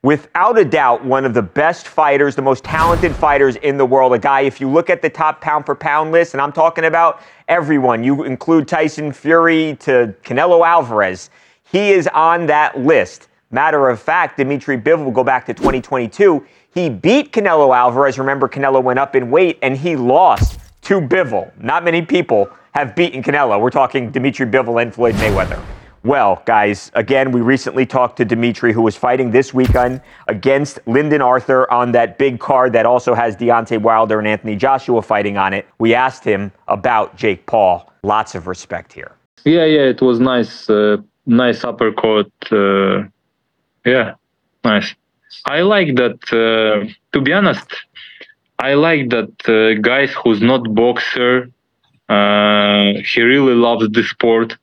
without 0.04 0.58
a 0.58 0.64
doubt 0.66 1.02
one 1.02 1.24
of 1.24 1.32
the 1.32 1.40
best 1.40 1.88
fighters, 1.88 2.36
the 2.36 2.42
most 2.42 2.62
talented 2.62 3.16
fighters 3.16 3.56
in 3.56 3.78
the 3.78 3.86
world. 3.86 4.12
A 4.12 4.18
guy, 4.18 4.42
if 4.42 4.60
you 4.60 4.68
look 4.68 4.90
at 4.90 5.00
the 5.00 5.08
top 5.08 5.40
pound 5.40 5.64
for 5.64 5.74
pound 5.74 6.12
list, 6.12 6.34
and 6.34 6.42
I'm 6.42 6.52
talking 6.52 6.84
about 6.84 7.22
everyone, 7.48 8.04
you 8.04 8.24
include 8.24 8.68
Tyson 8.68 9.12
Fury 9.12 9.78
to 9.80 10.14
Canelo 10.22 10.64
Alvarez, 10.64 11.30
he 11.72 11.90
is 11.92 12.06
on 12.08 12.44
that 12.46 12.78
list. 12.78 13.28
Matter 13.50 13.88
of 13.88 13.98
fact, 13.98 14.36
Dmitry 14.36 14.76
Bivol 14.76 15.04
will 15.06 15.10
go 15.10 15.24
back 15.24 15.46
to 15.46 15.54
2022. 15.54 16.44
He 16.74 16.90
beat 16.90 17.32
Canelo 17.32 17.74
Alvarez. 17.74 18.18
Remember, 18.18 18.46
Canelo 18.46 18.82
went 18.82 18.98
up 18.98 19.16
in 19.16 19.30
weight 19.30 19.58
and 19.62 19.74
he 19.74 19.96
lost 19.96 20.60
to 20.82 21.00
Bivol. 21.00 21.50
Not 21.58 21.82
many 21.82 22.02
people 22.02 22.50
have 22.72 22.94
beaten 22.94 23.22
Canelo. 23.22 23.58
We're 23.58 23.70
talking 23.70 24.10
Dmitry 24.10 24.44
Bivol 24.44 24.82
and 24.82 24.92
Floyd 24.92 25.14
Mayweather. 25.14 25.64
Well, 26.04 26.42
guys, 26.44 26.90
again, 26.92 27.32
we 27.32 27.40
recently 27.40 27.86
talked 27.86 28.18
to 28.18 28.26
Dmitry, 28.26 28.74
who 28.74 28.82
was 28.82 28.94
fighting 28.94 29.30
this 29.30 29.54
weekend 29.54 30.02
against 30.28 30.78
Lyndon 30.86 31.22
Arthur 31.22 31.70
on 31.72 31.92
that 31.92 32.18
big 32.18 32.40
card 32.40 32.74
that 32.74 32.84
also 32.84 33.14
has 33.14 33.34
Deontay 33.34 33.80
Wilder 33.80 34.18
and 34.18 34.28
Anthony 34.28 34.54
Joshua 34.54 35.00
fighting 35.00 35.38
on 35.38 35.54
it. 35.54 35.66
We 35.78 35.94
asked 35.94 36.22
him 36.22 36.52
about 36.68 37.16
Jake 37.16 37.46
Paul. 37.46 37.90
Lots 38.02 38.34
of 38.34 38.46
respect 38.46 38.92
here. 38.92 39.12
Yeah, 39.46 39.64
yeah, 39.64 39.88
it 39.88 40.02
was 40.02 40.20
nice, 40.20 40.68
uh, 40.68 40.98
nice 41.24 41.64
uppercut. 41.64 42.30
Uh, 42.52 43.04
yeah, 43.86 44.16
nice. 44.62 44.94
I 45.46 45.62
like 45.62 45.96
that. 45.96 46.18
Uh, 46.30 46.92
to 47.12 47.20
be 47.22 47.32
honest, 47.32 47.74
I 48.58 48.74
like 48.74 49.08
that 49.08 49.32
uh, 49.48 49.80
guys 49.80 50.12
who's 50.22 50.42
not 50.42 50.74
boxer. 50.74 51.50
Uh, 52.10 52.92
he 53.10 53.22
really 53.22 53.54
loves 53.54 53.88
the 53.88 54.02
sport. 54.02 54.58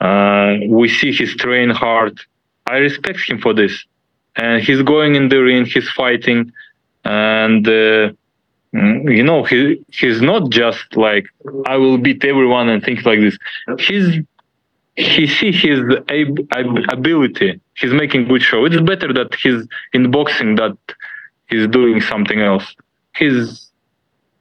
Uh, 0.00 0.56
we 0.68 0.88
see 0.88 1.12
he's 1.12 1.36
train 1.36 1.70
hard. 1.70 2.18
I 2.66 2.76
respect 2.78 3.20
him 3.28 3.38
for 3.40 3.52
this, 3.54 3.84
and 4.36 4.62
he's 4.62 4.82
going 4.82 5.14
in 5.14 5.28
the 5.28 5.38
ring. 5.38 5.66
He's 5.66 5.88
fighting, 5.90 6.52
and 7.04 7.66
uh, 7.66 8.12
mm, 8.74 9.16
you 9.16 9.22
know 9.22 9.44
he 9.44 9.84
he's 9.90 10.22
not 10.22 10.50
just 10.50 10.96
like 10.96 11.26
I 11.66 11.76
will 11.76 11.98
beat 11.98 12.24
everyone 12.24 12.68
and 12.68 12.82
things 12.82 13.04
like 13.04 13.20
this. 13.20 13.36
He's 13.78 14.20
he 14.96 15.26
see 15.26 15.52
his 15.52 15.80
ab- 16.08 16.46
ab- 16.52 16.84
ability. 16.92 17.60
He's 17.74 17.92
making 17.92 18.28
good 18.28 18.42
show. 18.42 18.64
It's 18.64 18.80
better 18.80 19.12
that 19.12 19.34
he's 19.34 19.66
in 19.92 20.10
boxing 20.10 20.56
that 20.56 20.76
he's 21.48 21.66
doing 21.68 22.00
something 22.00 22.40
else. 22.40 22.74
He's 23.16 23.70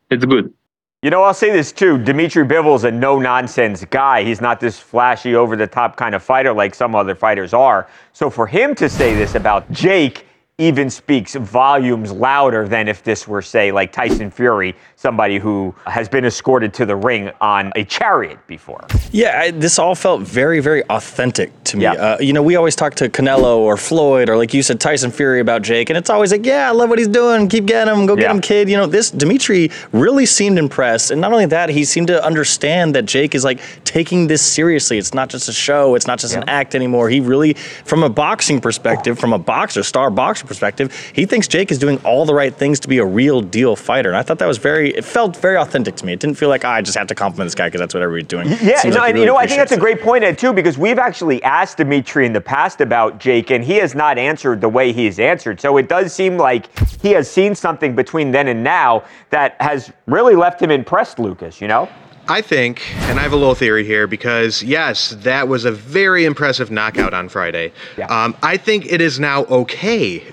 it's 0.09 0.25
good. 0.25 0.53
You 1.01 1.09
know, 1.09 1.23
I'll 1.23 1.33
say 1.33 1.49
this 1.49 1.71
too. 1.71 1.97
Dmitry 1.97 2.43
Bivol's 2.43 2.83
a 2.83 2.91
no 2.91 3.19
nonsense 3.19 3.85
guy. 3.85 4.21
He's 4.25 4.41
not 4.41 4.59
this 4.59 4.77
flashy, 4.77 5.33
over 5.33 5.55
the 5.55 5.65
top 5.65 5.95
kind 5.95 6.13
of 6.13 6.21
fighter 6.21 6.51
like 6.51 6.75
some 6.75 6.93
other 6.93 7.15
fighters 7.15 7.53
are. 7.53 7.87
So 8.11 8.29
for 8.29 8.45
him 8.45 8.75
to 8.75 8.89
say 8.89 9.15
this 9.15 9.35
about 9.35 9.71
Jake 9.71 10.25
even 10.59 10.89
speaks 10.89 11.35
volumes 11.35 12.11
louder 12.11 12.67
than 12.67 12.87
if 12.87 13.01
this 13.03 13.27
were, 13.27 13.41
say, 13.41 13.71
like 13.71 13.91
Tyson 13.91 14.29
Fury, 14.29 14.75
somebody 14.97 15.37
who 15.37 15.73
has 15.87 16.09
been 16.09 16.25
escorted 16.25 16.73
to 16.75 16.85
the 16.85 16.95
ring 16.95 17.31
on 17.39 17.71
a 17.75 17.85
chariot 17.85 18.37
before. 18.45 18.85
Yeah, 19.11 19.39
I, 19.39 19.51
this 19.51 19.79
all 19.79 19.95
felt 19.95 20.21
very, 20.21 20.59
very 20.59 20.83
authentic 20.89 21.51
to 21.63 21.77
me. 21.77 21.83
Yeah. 21.83 21.93
Uh, 21.93 22.17
you 22.19 22.33
know, 22.33 22.43
we 22.43 22.57
always 22.57 22.75
talk 22.75 22.93
to 22.95 23.09
Canelo 23.09 23.57
or 23.59 23.77
Floyd 23.77 24.29
or, 24.29 24.35
like 24.35 24.53
you 24.53 24.61
said, 24.61 24.81
Tyson 24.81 25.11
Fury 25.11 25.39
about 25.39 25.61
Jake, 25.61 25.89
and 25.89 25.97
it's 25.97 26.09
always 26.09 26.31
like, 26.31 26.45
yeah, 26.45 26.67
I 26.67 26.71
love 26.71 26.89
what 26.89 26.99
he's 26.99 27.07
doing. 27.07 27.47
Keep 27.47 27.65
getting 27.65 27.93
him. 27.93 28.05
Go 28.05 28.15
get 28.15 28.23
yeah. 28.23 28.31
him, 28.31 28.41
kid. 28.41 28.69
You 28.69 28.75
know, 28.75 28.85
this 28.85 29.11
Dmitry 29.11 29.71
really 29.93 30.25
seemed 30.25 30.59
impressed. 30.59 31.11
And 31.11 31.21
not 31.21 31.31
only 31.31 31.45
that, 31.45 31.69
he 31.69 31.85
seemed 31.85 32.07
to 32.07 32.23
understand 32.23 32.93
that 32.95 33.05
Jake 33.05 33.33
is 33.33 33.45
like 33.45 33.61
taking 33.85 34.27
this 34.27 34.41
seriously. 34.41 34.97
It's 34.97 35.13
not 35.13 35.29
just 35.29 35.47
a 35.47 35.53
show, 35.53 35.95
it's 35.95 36.07
not 36.07 36.19
just 36.19 36.33
yeah. 36.33 36.41
an 36.41 36.49
act 36.49 36.75
anymore. 36.75 37.09
He 37.09 37.21
really, 37.21 37.53
from 37.85 38.03
a 38.03 38.09
boxing 38.09 38.59
perspective, 38.59 39.17
from 39.17 39.31
a 39.31 39.39
boxer, 39.39 39.83
star 39.83 40.09
boxer 40.09 40.48
perspective, 40.49 40.93
he 41.13 41.25
thinks 41.25 41.47
Jake 41.47 41.71
is 41.71 41.77
doing 41.77 41.97
all 42.03 42.25
the 42.25 42.33
right 42.33 42.53
things 42.53 42.79
to 42.81 42.89
be 42.89 42.97
a 42.97 43.05
real 43.05 43.39
deal 43.39 43.77
fighter. 43.77 44.09
And 44.09 44.17
I 44.17 44.23
thought 44.23 44.39
that 44.39 44.47
was 44.47 44.57
very, 44.57 44.89
it 44.89 45.05
felt 45.05 45.37
very 45.37 45.55
authentic 45.55 45.95
to 45.97 46.05
me. 46.05 46.11
It 46.11 46.19
didn't 46.19 46.37
feel 46.37 46.49
like, 46.49 46.65
oh, 46.65 46.69
I 46.69 46.81
just 46.81 46.97
have 46.97 47.07
to 47.07 47.15
compliment 47.15 47.45
this 47.45 47.55
guy 47.55 47.67
because 47.67 47.79
that's 47.79 47.93
what 47.93 48.03
everybody's 48.03 48.27
doing. 48.27 48.49
Yeah, 48.61 48.81
no, 48.83 48.97
like 48.97 49.13
really 49.13 49.21
you 49.21 49.25
know, 49.27 49.37
I 49.37 49.47
think 49.47 49.59
that's 49.59 49.71
it. 49.71 49.77
a 49.77 49.79
great 49.79 50.01
point, 50.01 50.25
Ed, 50.25 50.37
too, 50.37 50.51
because 50.51 50.77
we've 50.77 50.99
actually 50.99 51.41
asked 51.43 51.77
Dmitry 51.77 52.25
in 52.25 52.33
the 52.33 52.41
past 52.41 52.81
about 52.81 53.19
Jake, 53.19 53.51
and 53.51 53.63
he 53.63 53.75
has 53.75 53.95
not 53.95 54.17
answered 54.17 54.59
the 54.59 54.69
way 54.69 54.91
he's 54.91 55.19
answered. 55.19 55.61
So 55.61 55.77
it 55.77 55.87
does 55.87 56.11
seem 56.11 56.37
like 56.37 56.67
he 57.01 57.11
has 57.11 57.29
seen 57.29 57.55
something 57.55 57.95
between 57.95 58.31
then 58.31 58.47
and 58.47 58.63
now 58.63 59.03
that 59.29 59.55
has 59.61 59.93
really 60.07 60.35
left 60.35 60.61
him 60.61 60.71
impressed, 60.71 61.19
Lucas, 61.19 61.61
you 61.61 61.67
know? 61.67 61.87
I 62.29 62.41
think, 62.41 62.81
and 63.09 63.17
I 63.19 63.23
have 63.23 63.33
a 63.33 63.35
little 63.35 63.55
theory 63.55 63.83
here 63.83 64.05
because 64.05 64.61
yes, 64.61 65.15
that 65.21 65.47
was 65.47 65.65
a 65.65 65.71
very 65.71 66.25
impressive 66.25 66.69
knockout 66.69 67.11
on 67.11 67.27
Friday. 67.27 67.71
Yeah. 67.97 68.05
Um, 68.05 68.37
I 68.43 68.55
think 68.55 68.85
it 68.85 69.01
is 69.01 69.19
now 69.19 69.45
okay 69.45 70.23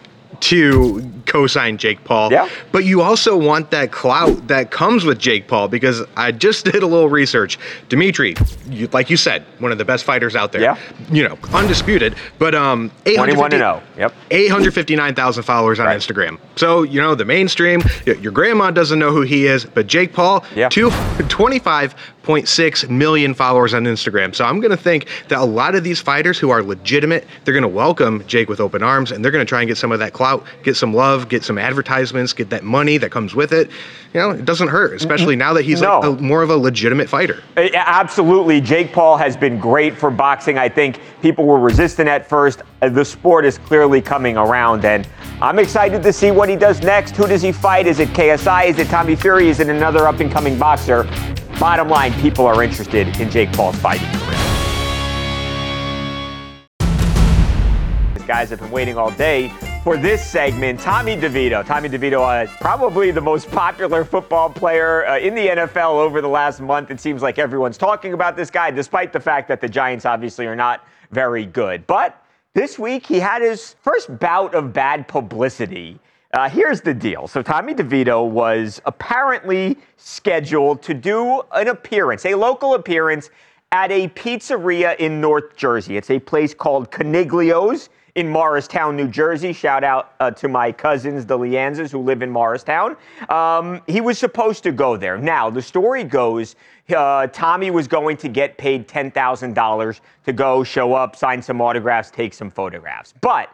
to 0.42 1.10
co-sign 1.26 1.76
Jake 1.76 2.04
Paul. 2.04 2.32
Yeah. 2.32 2.48
But 2.72 2.84
you 2.84 3.02
also 3.02 3.36
want 3.36 3.70
that 3.70 3.92
clout 3.92 4.48
that 4.48 4.70
comes 4.70 5.04
with 5.04 5.18
Jake 5.18 5.48
Paul 5.48 5.68
because 5.68 6.02
I 6.16 6.32
just 6.32 6.64
did 6.72 6.82
a 6.82 6.86
little 6.86 7.08
research. 7.08 7.58
Dmitry, 7.88 8.34
you, 8.68 8.86
like 8.88 9.10
you 9.10 9.16
said, 9.16 9.44
one 9.58 9.72
of 9.72 9.78
the 9.78 9.84
best 9.84 10.04
fighters 10.04 10.36
out 10.36 10.52
there. 10.52 10.62
Yeah. 10.62 10.78
You 11.10 11.28
know, 11.28 11.38
undisputed. 11.52 12.16
But 12.38 12.54
um, 12.54 12.90
21 13.04 13.50
to 13.50 13.58
0. 13.58 13.82
Yep. 13.98 14.14
859,000 14.30 15.42
followers 15.42 15.80
on 15.80 15.86
right. 15.86 15.98
Instagram. 15.98 16.38
So 16.56 16.82
you 16.82 17.00
know 17.00 17.14
the 17.14 17.24
mainstream. 17.24 17.82
Your 18.06 18.32
grandma 18.32 18.70
doesn't 18.70 18.98
know 18.98 19.12
who 19.12 19.22
he 19.22 19.46
is, 19.46 19.64
but 19.64 19.86
Jake 19.86 20.12
Paul, 20.12 20.44
yeah. 20.54 20.68
two, 20.68 20.90
25.6 22.26 22.90
million 22.90 23.35
followers 23.35 23.73
on 23.73 23.85
Instagram. 23.85 24.35
So 24.35 24.45
I'm 24.45 24.59
gonna 24.59 24.76
think 24.76 25.06
that 25.28 25.38
a 25.38 25.45
lot 25.45 25.76
of 25.76 25.85
these 25.85 26.00
fighters 26.00 26.38
who 26.38 26.50
are 26.50 26.61
legitimate, 26.61 27.25
they're 27.45 27.54
gonna 27.54 27.68
welcome 27.68 28.25
Jake 28.26 28.49
with 28.49 28.59
open 28.59 28.83
arms, 28.83 29.12
and 29.12 29.25
they're 29.25 29.30
gonna 29.30 29.45
try 29.45 29.61
and 29.61 29.68
get 29.68 29.78
some 29.78 29.92
of 29.92 30.00
that 30.00 30.12
clout, 30.12 30.45
get 30.64 30.76
some 30.76 30.92
love, 30.92 31.28
get 31.28 31.45
some 31.45 31.56
advertisements, 31.56 32.33
get 32.33 32.50
that 32.50 32.64
money 32.64 32.99
that 32.99 33.11
comes 33.11 33.37
with 33.37 33.52
it. 33.52 33.71
You 34.12 34.21
know, 34.21 34.30
it 34.30 34.45
doesn't 34.45 34.68
hurt, 34.68 34.95
especially 34.95 35.37
now 35.37 35.52
that 35.52 35.62
he's 35.64 35.83
no. 35.83 36.00
like 36.00 36.18
a, 36.18 36.23
more 36.23 36.42
of 36.42 36.50
a 36.50 36.56
legitimate 36.56 37.09
fighter. 37.09 37.45
Absolutely, 37.56 38.61
Jake 38.61 38.92
Paul 38.92 39.16
has 39.16 39.37
been 39.37 39.61
great 39.61 39.97
for 39.97 40.11
boxing. 40.11 40.59
I 40.59 40.68
think 40.68 41.00
people 41.23 41.45
were 41.45 41.61
resistant 41.61 42.09
at 42.09 42.28
first. 42.28 42.62
Uh, 42.83 42.88
the 42.88 43.04
sport 43.04 43.45
is 43.45 43.59
clearly 43.59 44.00
coming 44.00 44.37
around, 44.37 44.85
and 44.85 45.06
I'm 45.40 45.61
excited 45.61 46.02
to 46.02 46.12
see 46.12 46.33
what 46.33 46.49
he 46.49 46.56
does 46.56 46.80
next. 46.83 47.14
Who 47.14 47.28
does 47.28 47.42
he 47.42 47.52
fight? 47.52 47.87
Is 47.87 48.00
it 48.00 48.09
KSI? 48.09 48.66
Is 48.66 48.78
it 48.78 48.88
Tommy 48.88 49.14
Fury? 49.14 49.49
Is 49.49 49.61
it 49.61 49.68
another 49.68 50.09
up 50.09 50.18
and 50.18 50.33
coming 50.33 50.59
boxer? 50.59 51.09
Bottom 51.58 51.88
line, 51.88 52.12
people 52.20 52.46
are 52.46 52.62
interested 52.62 53.18
in 53.18 53.30
Jake 53.30 53.50
Paul's 53.52 53.76
fighting 53.76 54.08
career. 54.20 54.36
Guys 58.26 58.50
have 58.50 58.58
been 58.58 58.72
waiting 58.72 58.98
all 58.98 59.12
day 59.12 59.48
for 59.84 59.96
this 59.96 60.25
segment. 60.26 60.80
Tommy 60.80 61.16
DeVito. 61.16 61.64
Tommy 61.64 61.88
DeVito, 61.88 62.20
uh, 62.20 62.50
probably 62.60 63.12
the 63.12 63.20
most 63.20 63.48
popular 63.52 64.04
football 64.04 64.50
player 64.50 65.06
uh, 65.06 65.18
in 65.18 65.32
the 65.32 65.46
NFL 65.46 65.92
over 65.92 66.20
the 66.20 66.28
last 66.28 66.60
month. 66.60 66.90
It 66.90 66.98
seems 66.98 67.22
like 67.22 67.38
everyone's 67.38 67.78
talking 67.78 68.12
about 68.12 68.36
this 68.36 68.50
guy, 68.50 68.72
despite 68.72 69.12
the 69.12 69.20
fact 69.20 69.46
that 69.46 69.60
the 69.60 69.68
Giants 69.68 70.04
obviously 70.04 70.44
are 70.46 70.56
not 70.56 70.84
very 71.12 71.46
good. 71.46 71.86
But 71.86 72.20
this 72.52 72.80
week, 72.80 73.06
he 73.06 73.20
had 73.20 73.42
his 73.42 73.76
first 73.80 74.18
bout 74.18 74.56
of 74.56 74.72
bad 74.72 75.06
publicity. 75.06 76.00
Uh, 76.36 76.50
here's 76.50 76.82
the 76.82 76.92
deal. 76.92 77.26
So, 77.26 77.40
Tommy 77.40 77.72
DeVito 77.72 78.28
was 78.28 78.82
apparently 78.84 79.78
scheduled 79.96 80.82
to 80.82 80.92
do 80.92 81.40
an 81.52 81.68
appearance, 81.68 82.26
a 82.26 82.34
local 82.34 82.74
appearance 82.74 83.30
at 83.72 83.90
a 83.90 84.08
pizzeria 84.08 84.96
in 84.98 85.18
North 85.18 85.56
Jersey. 85.56 85.96
It's 85.96 86.10
a 86.10 86.18
place 86.18 86.52
called 86.52 86.90
Caniglio's 86.90 87.88
in 88.16 88.28
Morristown, 88.28 88.98
New 88.98 89.08
Jersey. 89.08 89.54
Shout 89.54 89.82
out 89.82 90.12
uh, 90.20 90.30
to 90.32 90.46
my 90.46 90.70
cousins, 90.72 91.24
the 91.24 91.38
Leanzas, 91.38 91.90
who 91.90 92.00
live 92.00 92.20
in 92.20 92.30
Morristown. 92.30 92.98
Um, 93.30 93.80
he 93.86 94.02
was 94.02 94.18
supposed 94.18 94.62
to 94.64 94.72
go 94.72 94.98
there. 94.98 95.16
Now, 95.16 95.48
the 95.48 95.62
story 95.62 96.04
goes 96.04 96.54
uh, 96.94 97.28
Tommy 97.28 97.70
was 97.70 97.88
going 97.88 98.18
to 98.18 98.28
get 98.28 98.58
paid 98.58 98.86
$10,000 98.86 100.00
to 100.26 100.32
go, 100.34 100.62
show 100.62 100.92
up, 100.92 101.16
sign 101.16 101.40
some 101.40 101.62
autographs, 101.62 102.10
take 102.10 102.34
some 102.34 102.50
photographs. 102.50 103.14
But 103.22 103.48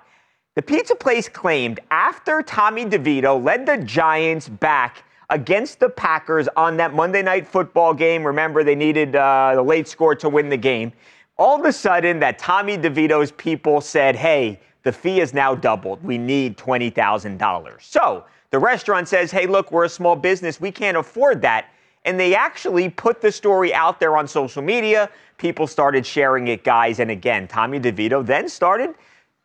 the 0.54 0.62
pizza 0.62 0.94
place 0.94 1.28
claimed 1.28 1.80
after 1.90 2.42
Tommy 2.42 2.84
DeVito 2.84 3.42
led 3.42 3.64
the 3.64 3.78
Giants 3.78 4.48
back 4.48 5.04
against 5.30 5.80
the 5.80 5.88
Packers 5.88 6.46
on 6.56 6.76
that 6.76 6.92
Monday 6.92 7.22
night 7.22 7.48
football 7.48 7.94
game. 7.94 8.22
Remember, 8.22 8.62
they 8.62 8.74
needed 8.74 9.16
uh, 9.16 9.52
the 9.54 9.62
late 9.62 9.88
score 9.88 10.14
to 10.14 10.28
win 10.28 10.50
the 10.50 10.56
game. 10.58 10.92
All 11.38 11.58
of 11.58 11.64
a 11.64 11.72
sudden, 11.72 12.20
that 12.20 12.38
Tommy 12.38 12.76
DeVito's 12.76 13.32
people 13.32 13.80
said, 13.80 14.14
hey, 14.14 14.60
the 14.82 14.92
fee 14.92 15.20
is 15.20 15.32
now 15.32 15.54
doubled. 15.54 16.04
We 16.04 16.18
need 16.18 16.58
$20,000. 16.58 17.82
So 17.82 18.24
the 18.50 18.58
restaurant 18.58 19.08
says, 19.08 19.30
hey, 19.30 19.46
look, 19.46 19.72
we're 19.72 19.84
a 19.84 19.88
small 19.88 20.16
business. 20.16 20.60
We 20.60 20.70
can't 20.70 20.98
afford 20.98 21.40
that. 21.42 21.68
And 22.04 22.20
they 22.20 22.34
actually 22.34 22.90
put 22.90 23.22
the 23.22 23.32
story 23.32 23.72
out 23.72 24.00
there 24.00 24.18
on 24.18 24.28
social 24.28 24.60
media. 24.60 25.08
People 25.38 25.66
started 25.66 26.04
sharing 26.04 26.48
it, 26.48 26.62
guys. 26.62 27.00
And 27.00 27.10
again, 27.10 27.48
Tommy 27.48 27.80
DeVito 27.80 28.26
then 28.26 28.48
started, 28.48 28.94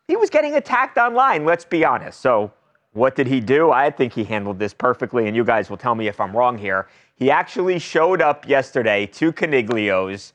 he 0.08 0.16
was 0.16 0.30
getting 0.30 0.54
attacked 0.54 0.98
online, 0.98 1.44
let's 1.44 1.64
be 1.64 1.84
honest. 1.84 2.20
So 2.20 2.50
what 2.92 3.14
did 3.14 3.26
he 3.26 3.38
do? 3.38 3.70
I 3.70 3.90
think 3.90 4.14
he 4.14 4.24
handled 4.24 4.58
this 4.58 4.74
perfectly, 4.74 5.28
and 5.28 5.36
you 5.36 5.44
guys 5.44 5.70
will 5.70 5.76
tell 5.76 5.94
me 5.94 6.08
if 6.08 6.18
I'm 6.20 6.34
wrong 6.34 6.58
here. 6.58 6.88
He 7.14 7.30
actually 7.30 7.78
showed 7.78 8.22
up 8.22 8.48
yesterday 8.48 9.06
to 9.06 9.32
Caniglio's 9.32 10.32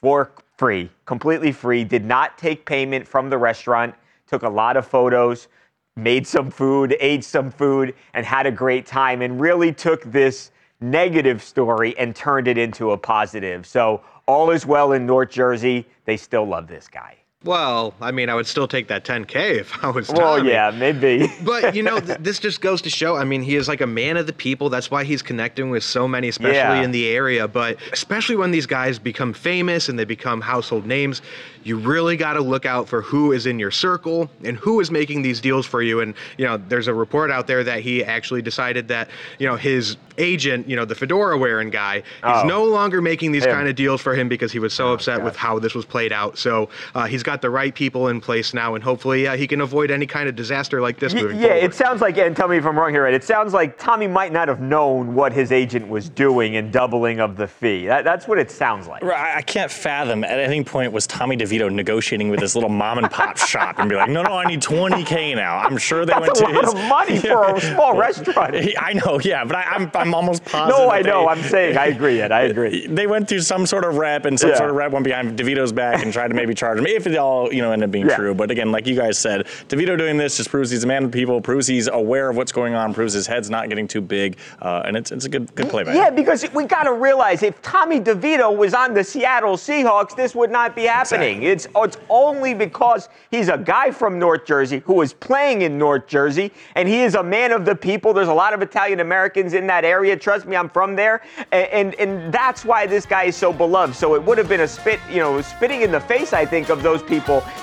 for 0.00 0.32
free, 0.58 0.90
completely 1.06 1.52
free, 1.52 1.84
did 1.84 2.04
not 2.04 2.36
take 2.36 2.66
payment 2.66 3.06
from 3.06 3.30
the 3.30 3.38
restaurant, 3.38 3.94
took 4.26 4.42
a 4.42 4.48
lot 4.48 4.76
of 4.76 4.86
photos, 4.86 5.48
made 5.96 6.26
some 6.26 6.50
food, 6.50 6.96
ate 7.00 7.24
some 7.24 7.50
food, 7.50 7.94
and 8.14 8.26
had 8.26 8.46
a 8.46 8.50
great 8.50 8.84
time, 8.84 9.22
and 9.22 9.40
really 9.40 9.72
took 9.72 10.02
this 10.10 10.50
negative 10.80 11.42
story 11.42 11.96
and 11.98 12.14
turned 12.14 12.48
it 12.48 12.58
into 12.58 12.90
a 12.90 12.98
positive. 12.98 13.64
So 13.64 14.02
all 14.26 14.50
is 14.50 14.66
well 14.66 14.92
in 14.92 15.06
North 15.06 15.30
Jersey. 15.30 15.86
They 16.04 16.16
still 16.16 16.44
love 16.44 16.66
this 16.66 16.88
guy. 16.88 17.16
Well, 17.44 17.92
I 18.00 18.10
mean, 18.10 18.30
I 18.30 18.34
would 18.34 18.46
still 18.46 18.66
take 18.66 18.88
that 18.88 19.04
10K 19.04 19.58
if 19.60 19.84
I 19.84 19.90
was. 19.90 20.08
Well, 20.08 20.38
Tommy. 20.38 20.50
yeah, 20.50 20.70
maybe. 20.70 21.26
but 21.44 21.74
you 21.74 21.82
know, 21.82 22.00
th- 22.00 22.18
this 22.20 22.38
just 22.38 22.60
goes 22.62 22.80
to 22.82 22.90
show. 22.90 23.16
I 23.16 23.24
mean, 23.24 23.42
he 23.42 23.56
is 23.56 23.68
like 23.68 23.82
a 23.82 23.86
man 23.86 24.16
of 24.16 24.26
the 24.26 24.32
people. 24.32 24.70
That's 24.70 24.90
why 24.90 25.04
he's 25.04 25.20
connecting 25.20 25.68
with 25.68 25.84
so 25.84 26.08
many, 26.08 26.28
especially 26.28 26.56
Yeah. 26.56 26.82
in 26.82 26.90
the 26.90 27.08
area. 27.08 27.46
But 27.46 27.76
especially 27.92 28.36
when 28.36 28.50
these 28.50 28.66
guys 28.66 28.98
become 28.98 29.34
famous 29.34 29.88
and 29.90 29.98
they 29.98 30.04
become 30.06 30.40
household 30.40 30.86
names, 30.86 31.20
you 31.64 31.76
really 31.78 32.16
got 32.16 32.34
to 32.34 32.40
look 32.40 32.64
out 32.66 32.88
for 32.88 33.02
who 33.02 33.32
is 33.32 33.44
in 33.46 33.58
your 33.58 33.70
circle 33.70 34.30
and 34.42 34.56
who 34.56 34.80
is 34.80 34.90
making 34.90 35.22
these 35.22 35.40
deals 35.40 35.66
for 35.66 35.82
you. 35.82 36.00
And 36.00 36.14
you 36.38 36.46
know, 36.46 36.56
there's 36.56 36.88
a 36.88 36.94
report 36.94 37.30
out 37.30 37.46
there 37.46 37.62
that 37.64 37.80
he 37.80 38.02
actually 38.04 38.40
decided 38.42 38.88
that 38.88 39.08
you 39.38 39.46
know 39.46 39.56
his 39.56 39.96
agent, 40.16 40.68
you 40.68 40.76
know, 40.76 40.84
the 40.84 40.94
fedora 40.94 41.36
wearing 41.36 41.70
guy, 41.70 41.96
he's 41.96 42.02
Oh. 42.22 42.44
no 42.46 42.64
longer 42.64 43.02
making 43.02 43.32
these 43.32 43.44
Him. 43.44 43.50
kind 43.52 43.68
of 43.68 43.74
deals 43.74 44.00
for 44.00 44.14
him 44.14 44.28
because 44.28 44.52
he 44.52 44.60
was 44.60 44.72
so 44.72 44.92
upset 44.92 45.24
with 45.24 45.34
how 45.34 45.58
this 45.58 45.74
was 45.74 45.84
played 45.84 46.12
out. 46.12 46.38
So 46.38 46.68
uh, 46.94 47.06
he's 47.06 47.24
got 47.24 47.33
the 47.40 47.50
right 47.50 47.74
people 47.74 48.08
in 48.08 48.20
place 48.20 48.54
now, 48.54 48.74
and 48.74 48.82
hopefully 48.84 49.26
uh, 49.26 49.36
he 49.36 49.46
can 49.46 49.60
avoid 49.60 49.90
any 49.90 50.06
kind 50.06 50.28
of 50.28 50.36
disaster 50.36 50.80
like 50.80 50.98
this 50.98 51.14
Y- 51.14 51.22
moving 51.22 51.38
yeah, 51.38 51.48
forward. 51.48 51.64
it 51.64 51.74
sounds 51.74 52.00
like, 52.00 52.18
and 52.18 52.36
tell 52.36 52.48
me 52.48 52.56
if 52.56 52.66
I'm 52.66 52.78
wrong 52.78 52.90
here, 52.92 53.04
right? 53.04 53.14
It 53.14 53.24
sounds 53.24 53.52
like 53.52 53.78
Tommy 53.78 54.06
might 54.06 54.32
not 54.32 54.48
have 54.48 54.60
known 54.60 55.14
what 55.14 55.32
his 55.32 55.52
agent 55.52 55.88
was 55.88 56.08
doing 56.08 56.54
in 56.54 56.70
doubling 56.70 57.20
of 57.20 57.36
the 57.36 57.46
fee. 57.46 57.86
That, 57.86 58.04
that's 58.04 58.26
what 58.28 58.38
it 58.38 58.50
sounds 58.50 58.86
like. 58.86 59.02
Right, 59.02 59.36
I 59.36 59.42
can't 59.42 59.70
fathom 59.70 60.24
at 60.24 60.38
any 60.38 60.64
point 60.64 60.92
was 60.92 61.06
Tommy 61.06 61.36
DeVito 61.36 61.72
negotiating 61.72 62.28
with 62.30 62.40
his 62.40 62.54
little 62.54 62.70
mom 62.70 62.98
and 62.98 63.10
pop 63.10 63.36
shop 63.38 63.78
and 63.78 63.88
be 63.88 63.96
like, 63.96 64.10
no, 64.10 64.22
no, 64.22 64.32
I 64.32 64.44
need 64.46 64.60
20K 64.60 65.34
now. 65.36 65.58
I'm 65.58 65.76
sure 65.78 66.04
they 66.04 66.12
That's 66.12 66.20
went 66.26 66.36
a 66.38 66.40
to 66.40 66.52
lot 66.52 66.64
his. 66.64 66.74
of 66.74 66.88
money 66.88 67.18
for 67.18 67.54
a 67.56 67.60
small 67.74 67.96
restaurant. 67.96 68.54
I 68.78 68.92
know, 68.94 69.20
yeah, 69.22 69.44
but 69.44 69.56
I, 69.56 69.62
I'm, 69.62 69.90
I'm 69.94 70.14
almost 70.14 70.44
positive. 70.46 70.78
No, 70.78 70.90
I 70.90 71.02
know. 71.02 71.22
they- 71.22 71.26
I'm 71.28 71.42
saying 71.42 71.76
I 71.76 71.86
agree, 71.86 72.20
Ed. 72.20 72.32
I 72.32 72.42
agree. 72.42 72.86
They 72.86 73.06
went 73.06 73.28
through 73.28 73.40
some 73.40 73.66
sort 73.66 73.84
of 73.84 73.96
rep, 73.96 74.24
and 74.24 74.38
some 74.38 74.50
Yeah. 74.50 74.56
sort 74.56 74.70
of 74.70 74.76
rep 74.76 74.92
went 74.92 75.04
behind 75.04 75.38
DeVito's 75.38 75.72
back 75.72 76.02
and 76.02 76.12
tried 76.12 76.28
to 76.28 76.34
maybe 76.34 76.54
charge 76.54 76.78
him. 76.78 76.86
If 76.86 77.06
it 77.06 77.14
all, 77.24 77.52
you 77.52 77.62
know, 77.62 77.72
ended 77.72 77.88
up 77.88 77.92
being 77.92 78.08
Yeah. 78.08 78.16
true. 78.16 78.34
But 78.34 78.50
again, 78.50 78.70
like 78.70 78.86
you 78.86 78.94
guys 78.94 79.18
said, 79.18 79.46
DeVito 79.68 79.96
doing 79.96 80.16
this 80.16 80.36
just 80.36 80.50
proves 80.50 80.70
he's 80.70 80.84
a 80.84 80.86
man 80.86 81.04
of 81.04 81.10
the 81.12 81.18
people, 81.18 81.40
proves 81.40 81.66
he's 81.66 81.88
aware 81.88 82.28
of 82.30 82.36
what's 82.36 82.52
going 82.52 82.74
on, 82.74 82.92
proves 82.94 83.12
his 83.14 83.26
head's 83.26 83.50
not 83.50 83.68
getting 83.68 83.88
too 83.88 84.00
big, 84.00 84.36
uh, 84.62 84.82
and 84.84 84.96
it's, 84.96 85.10
it's 85.10 85.24
a 85.24 85.28
good 85.28 85.52
good 85.54 85.68
play 85.68 85.82
by 85.84 85.94
Yeah, 85.94 86.08
him. 86.08 86.14
because 86.14 86.44
we 86.52 86.64
got 86.64 86.84
to 86.84 86.92
realize 86.92 87.42
if 87.42 87.60
Tommy 87.62 88.00
DeVito 88.00 88.54
was 88.56 88.74
on 88.74 88.94
the 88.94 89.02
Seattle 89.02 89.56
Seahawks, 89.56 90.14
this 90.14 90.34
would 90.34 90.50
not 90.50 90.76
be 90.76 90.82
happening. 90.84 91.42
It's 91.42 91.66
it's 91.76 91.96
only 92.10 92.52
because 92.54 93.08
he's 93.30 93.48
a 93.48 93.58
guy 93.58 93.90
from 93.90 94.18
North 94.18 94.44
Jersey 94.46 94.80
who 94.84 95.00
is 95.02 95.12
playing 95.12 95.62
in 95.62 95.78
North 95.78 96.06
Jersey, 96.06 96.52
and 96.74 96.88
he 96.88 97.02
is 97.02 97.14
a 97.14 97.22
man 97.22 97.52
of 97.52 97.64
the 97.64 97.74
people. 97.74 98.12
There's 98.12 98.28
a 98.28 98.34
lot 98.34 98.52
of 98.52 98.60
Italian 98.62 99.00
Americans 99.00 99.54
in 99.54 99.66
that 99.68 99.84
area. 99.84 100.16
Trust 100.16 100.46
me, 100.46 100.56
I'm 100.56 100.68
from 100.68 100.94
there, 100.96 101.22
and, 101.52 101.68
and 101.72 101.94
and 102.02 102.32
that's 102.32 102.64
why 102.64 102.86
this 102.86 103.06
guy 103.06 103.24
is 103.24 103.36
so 103.36 103.52
beloved. 103.52 103.94
So 103.94 104.14
it 104.14 104.22
would 104.24 104.36
have 104.38 104.48
been 104.48 104.60
a 104.60 104.68
spit, 104.68 105.00
you 105.10 105.20
know, 105.20 105.40
spitting 105.40 105.82
in 105.82 105.90
the 105.92 106.00
face, 106.00 106.32
I 106.32 106.44
think, 106.44 106.68
of 106.68 106.82
those 106.82 107.02
people 107.02 107.13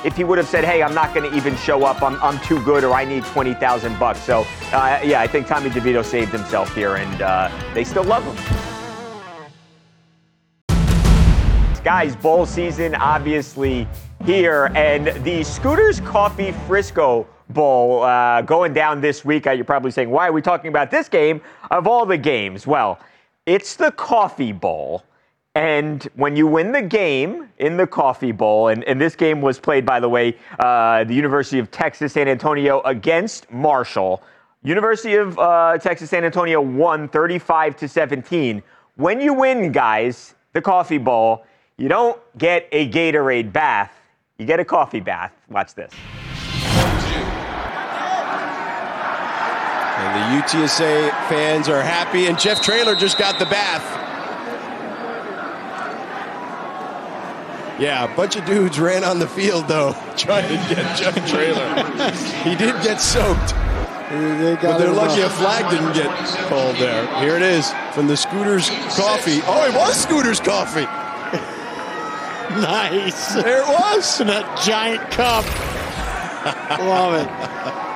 if 0.03 0.15
he 0.15 0.23
would 0.23 0.37
have 0.37 0.47
said, 0.47 0.63
"Hey, 0.63 0.83
I'm 0.83 0.93
not 0.93 1.13
going 1.13 1.29
to 1.29 1.35
even 1.35 1.55
show 1.57 1.85
up. 1.85 2.01
I'm 2.01 2.21
I'm 2.21 2.39
too 2.39 2.63
good, 2.63 2.83
or 2.83 2.93
I 2.93 3.05
need 3.05 3.23
twenty 3.25 3.53
thousand 3.53 3.97
bucks." 3.99 4.19
So 4.19 4.45
uh, 4.71 4.99
yeah, 5.03 5.21
I 5.21 5.27
think 5.27 5.47
Tommy 5.47 5.69
DeVito 5.69 6.03
saved 6.03 6.31
himself 6.31 6.73
here, 6.75 6.95
and 6.95 7.21
uh, 7.21 7.49
they 7.73 7.83
still 7.83 8.03
love 8.03 8.23
him. 8.23 8.35
Guys, 11.83 12.15
bowl 12.15 12.45
season 12.45 12.93
obviously 12.93 13.87
here, 14.23 14.71
and 14.75 15.07
the 15.23 15.43
Scooters 15.43 15.99
Coffee 16.01 16.51
Frisco 16.67 17.25
Bowl 17.49 18.03
uh, 18.03 18.43
going 18.43 18.71
down 18.71 19.01
this 19.01 19.25
week. 19.25 19.47
Uh, 19.47 19.51
You're 19.51 19.65
probably 19.65 19.91
saying, 19.91 20.09
why 20.09 20.27
are 20.27 20.31
we 20.31 20.43
talking 20.43 20.69
about 20.69 20.91
this 20.91 21.09
game 21.09 21.41
of 21.71 21.87
all 21.87 22.05
the 22.05 22.17
games? 22.17 22.67
Well, 22.67 22.99
it's 23.47 23.75
the 23.75 23.91
Coffee 23.91 24.51
Bowl. 24.51 25.03
And 25.53 26.07
when 26.15 26.37
you 26.37 26.47
win 26.47 26.71
the 26.71 26.81
game 26.81 27.49
in 27.57 27.75
the 27.75 27.85
Coffee 27.85 28.31
Bowl, 28.31 28.69
and, 28.69 28.85
and 28.85 29.01
this 29.01 29.17
game 29.17 29.41
was 29.41 29.59
played, 29.59 29.85
by 29.85 29.99
the 29.99 30.07
way, 30.07 30.37
uh, 30.59 31.03
the 31.03 31.13
University 31.13 31.59
of 31.59 31.69
Texas 31.71 32.13
San 32.13 32.29
Antonio 32.29 32.79
against 32.81 33.51
Marshall. 33.51 34.23
University 34.63 35.15
of 35.15 35.37
uh, 35.37 35.77
Texas 35.77 36.09
San 36.09 36.23
Antonio 36.23 36.61
won 36.61 37.09
35 37.09 37.75
to 37.77 37.89
17. 37.89 38.63
When 38.95 39.19
you 39.19 39.33
win, 39.33 39.73
guys, 39.73 40.35
the 40.53 40.61
Coffee 40.61 40.97
Bowl, 40.97 41.43
you 41.75 41.89
don't 41.89 42.17
get 42.37 42.69
a 42.71 42.89
Gatorade 42.89 43.51
bath, 43.51 43.93
you 44.37 44.45
get 44.45 44.61
a 44.61 44.65
coffee 44.65 45.01
bath. 45.01 45.33
Watch 45.49 45.75
this. 45.75 45.91
And 49.97 50.15
the 50.15 50.41
UTSA 50.41 51.09
fans 51.27 51.67
are 51.67 51.81
happy, 51.81 52.27
and 52.27 52.39
Jeff 52.39 52.61
Traylor 52.61 52.95
just 52.95 53.17
got 53.17 53.37
the 53.37 53.45
bath. 53.45 54.00
Yeah, 57.79 58.11
a 58.11 58.15
bunch 58.15 58.35
of 58.35 58.45
dudes 58.45 58.79
ran 58.79 59.03
on 59.03 59.19
the 59.19 59.27
field, 59.27 59.67
though, 59.67 59.93
trying 60.17 60.47
to 60.47 60.75
get 60.75 60.97
Jeff 60.97 61.15
Traylor. 61.29 61.65
he 62.43 62.55
did 62.55 62.75
get 62.83 62.99
soaked. 63.01 63.53
But 64.11 64.77
they're 64.77 64.91
lucky 64.91 65.21
a 65.21 65.29
flag 65.29 65.71
didn't 65.71 65.93
get 65.93 66.09
called 66.49 66.75
there. 66.75 67.07
Here 67.21 67.37
it 67.37 67.41
is 67.41 67.71
from 67.93 68.07
the 68.07 68.17
Scooters 68.17 68.69
Coffee. 68.69 69.39
Oh, 69.45 69.65
it 69.65 69.73
was 69.73 69.95
Scooters 70.01 70.39
Coffee. 70.39 70.85
Nice. 72.51 73.33
There 73.35 73.61
it 73.61 73.67
was. 73.67 74.19
In 74.19 74.27
that 74.27 74.61
giant 74.65 75.09
cup. 75.11 75.45
Love 76.81 77.13
it. 77.15 77.90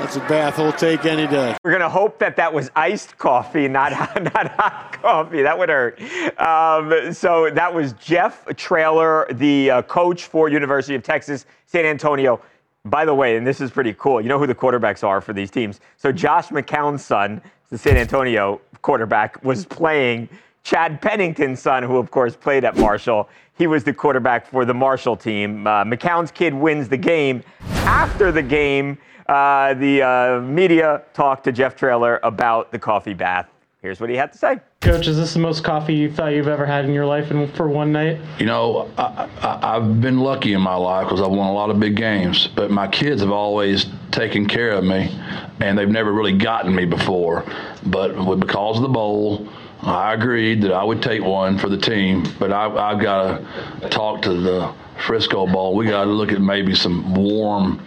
That's 0.00 0.16
a 0.16 0.20
bath 0.20 0.56
we'll 0.56 0.72
take 0.72 1.04
any 1.04 1.26
day. 1.26 1.54
We're 1.62 1.72
gonna 1.72 1.88
hope 1.88 2.18
that 2.20 2.34
that 2.36 2.52
was 2.52 2.70
iced 2.74 3.18
coffee, 3.18 3.68
not 3.68 3.92
not 4.34 4.50
hot 4.52 4.98
coffee. 5.00 5.42
That 5.42 5.58
would 5.58 5.68
hurt. 5.68 6.00
Um, 6.40 7.12
so 7.12 7.50
that 7.50 7.72
was 7.72 7.92
Jeff 7.92 8.46
Traylor, 8.56 9.26
the 9.30 9.70
uh, 9.70 9.82
coach 9.82 10.24
for 10.24 10.48
University 10.48 10.94
of 10.94 11.02
Texas 11.02 11.44
San 11.66 11.84
Antonio. 11.84 12.40
By 12.86 13.04
the 13.04 13.14
way, 13.14 13.36
and 13.36 13.46
this 13.46 13.60
is 13.60 13.70
pretty 13.70 13.94
cool. 13.98 14.22
You 14.22 14.30
know 14.30 14.38
who 14.38 14.46
the 14.46 14.54
quarterbacks 14.54 15.06
are 15.06 15.20
for 15.20 15.34
these 15.34 15.50
teams. 15.50 15.80
So 15.98 16.10
Josh 16.10 16.48
McCown's 16.48 17.04
son, 17.04 17.42
the 17.68 17.76
San 17.76 17.98
Antonio 17.98 18.62
quarterback, 18.80 19.44
was 19.44 19.66
playing 19.66 20.30
Chad 20.64 21.02
Pennington's 21.02 21.60
son, 21.60 21.82
who 21.82 21.98
of 21.98 22.10
course 22.10 22.34
played 22.34 22.64
at 22.64 22.74
Marshall. 22.78 23.28
He 23.58 23.66
was 23.66 23.84
the 23.84 23.92
quarterback 23.92 24.46
for 24.46 24.64
the 24.64 24.72
Marshall 24.72 25.14
team. 25.16 25.66
Uh, 25.66 25.84
McCown's 25.84 26.30
kid 26.30 26.54
wins 26.54 26.88
the 26.88 26.96
game. 26.96 27.42
After 27.84 28.32
the 28.32 28.42
game, 28.42 28.96
uh, 29.30 29.74
the 29.74 30.02
uh, 30.02 30.40
media 30.40 31.02
talked 31.14 31.44
to 31.44 31.52
Jeff 31.52 31.76
Traylor 31.76 32.18
about 32.24 32.72
the 32.72 32.78
coffee 32.78 33.14
bath. 33.14 33.48
Here's 33.80 34.00
what 34.00 34.10
he 34.10 34.16
had 34.16 34.32
to 34.32 34.38
say. 34.38 34.58
Coach, 34.80 35.06
is 35.06 35.16
this 35.16 35.34
the 35.34 35.38
most 35.38 35.62
coffee 35.62 35.94
you 35.94 36.10
thought 36.10 36.32
you've 36.32 36.48
ever 36.48 36.66
had 36.66 36.84
in 36.84 36.92
your 36.92 37.06
life 37.06 37.30
and 37.30 37.50
for 37.54 37.68
one 37.68 37.92
night? 37.92 38.18
You 38.38 38.46
know, 38.46 38.90
I, 38.98 39.28
I, 39.40 39.76
I've 39.76 40.00
been 40.00 40.18
lucky 40.18 40.52
in 40.52 40.60
my 40.60 40.74
life 40.74 41.06
because 41.06 41.22
I've 41.22 41.30
won 41.30 41.48
a 41.48 41.52
lot 41.52 41.70
of 41.70 41.78
big 41.78 41.96
games, 41.96 42.48
but 42.48 42.70
my 42.70 42.88
kids 42.88 43.22
have 43.22 43.30
always 43.30 43.86
taken 44.10 44.46
care 44.46 44.72
of 44.72 44.84
me, 44.84 45.16
and 45.60 45.78
they've 45.78 45.88
never 45.88 46.12
really 46.12 46.36
gotten 46.36 46.74
me 46.74 46.84
before. 46.84 47.44
But 47.86 48.14
because 48.40 48.76
of 48.76 48.82
the 48.82 48.88
bowl, 48.88 49.48
I 49.82 50.12
agreed 50.12 50.60
that 50.62 50.72
I 50.72 50.82
would 50.82 51.02
take 51.02 51.22
one 51.22 51.56
for 51.56 51.68
the 51.68 51.78
team, 51.78 52.26
but 52.38 52.52
I, 52.52 52.66
I've 52.66 53.00
got 53.00 53.40
to 53.80 53.88
talk 53.88 54.22
to 54.22 54.34
the 54.34 54.74
Frisco 55.06 55.46
Bowl. 55.46 55.74
We 55.74 55.86
got 55.86 56.04
to 56.04 56.10
look 56.10 56.32
at 56.32 56.40
maybe 56.42 56.74
some 56.74 57.14
warm 57.14 57.80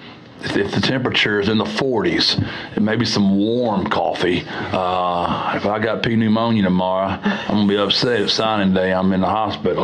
if 0.43 0.71
the 0.71 0.81
temperature 0.81 1.39
is 1.39 1.49
in 1.49 1.57
the 1.57 1.63
40s, 1.63 2.39
maybe 2.79 3.05
some 3.05 3.37
warm 3.37 3.87
coffee. 3.87 4.43
Uh, 4.47 5.53
if 5.55 5.65
I 5.65 5.79
got 5.79 6.03
P 6.03 6.15
pneumonia 6.15 6.63
tomorrow, 6.63 7.19
I'm 7.23 7.55
gonna 7.55 7.67
be 7.67 7.77
upset. 7.77 8.21
It's 8.21 8.33
signing 8.33 8.73
day. 8.73 8.93
I'm 8.93 9.11
in 9.13 9.21
the 9.21 9.27
hospital. 9.27 9.83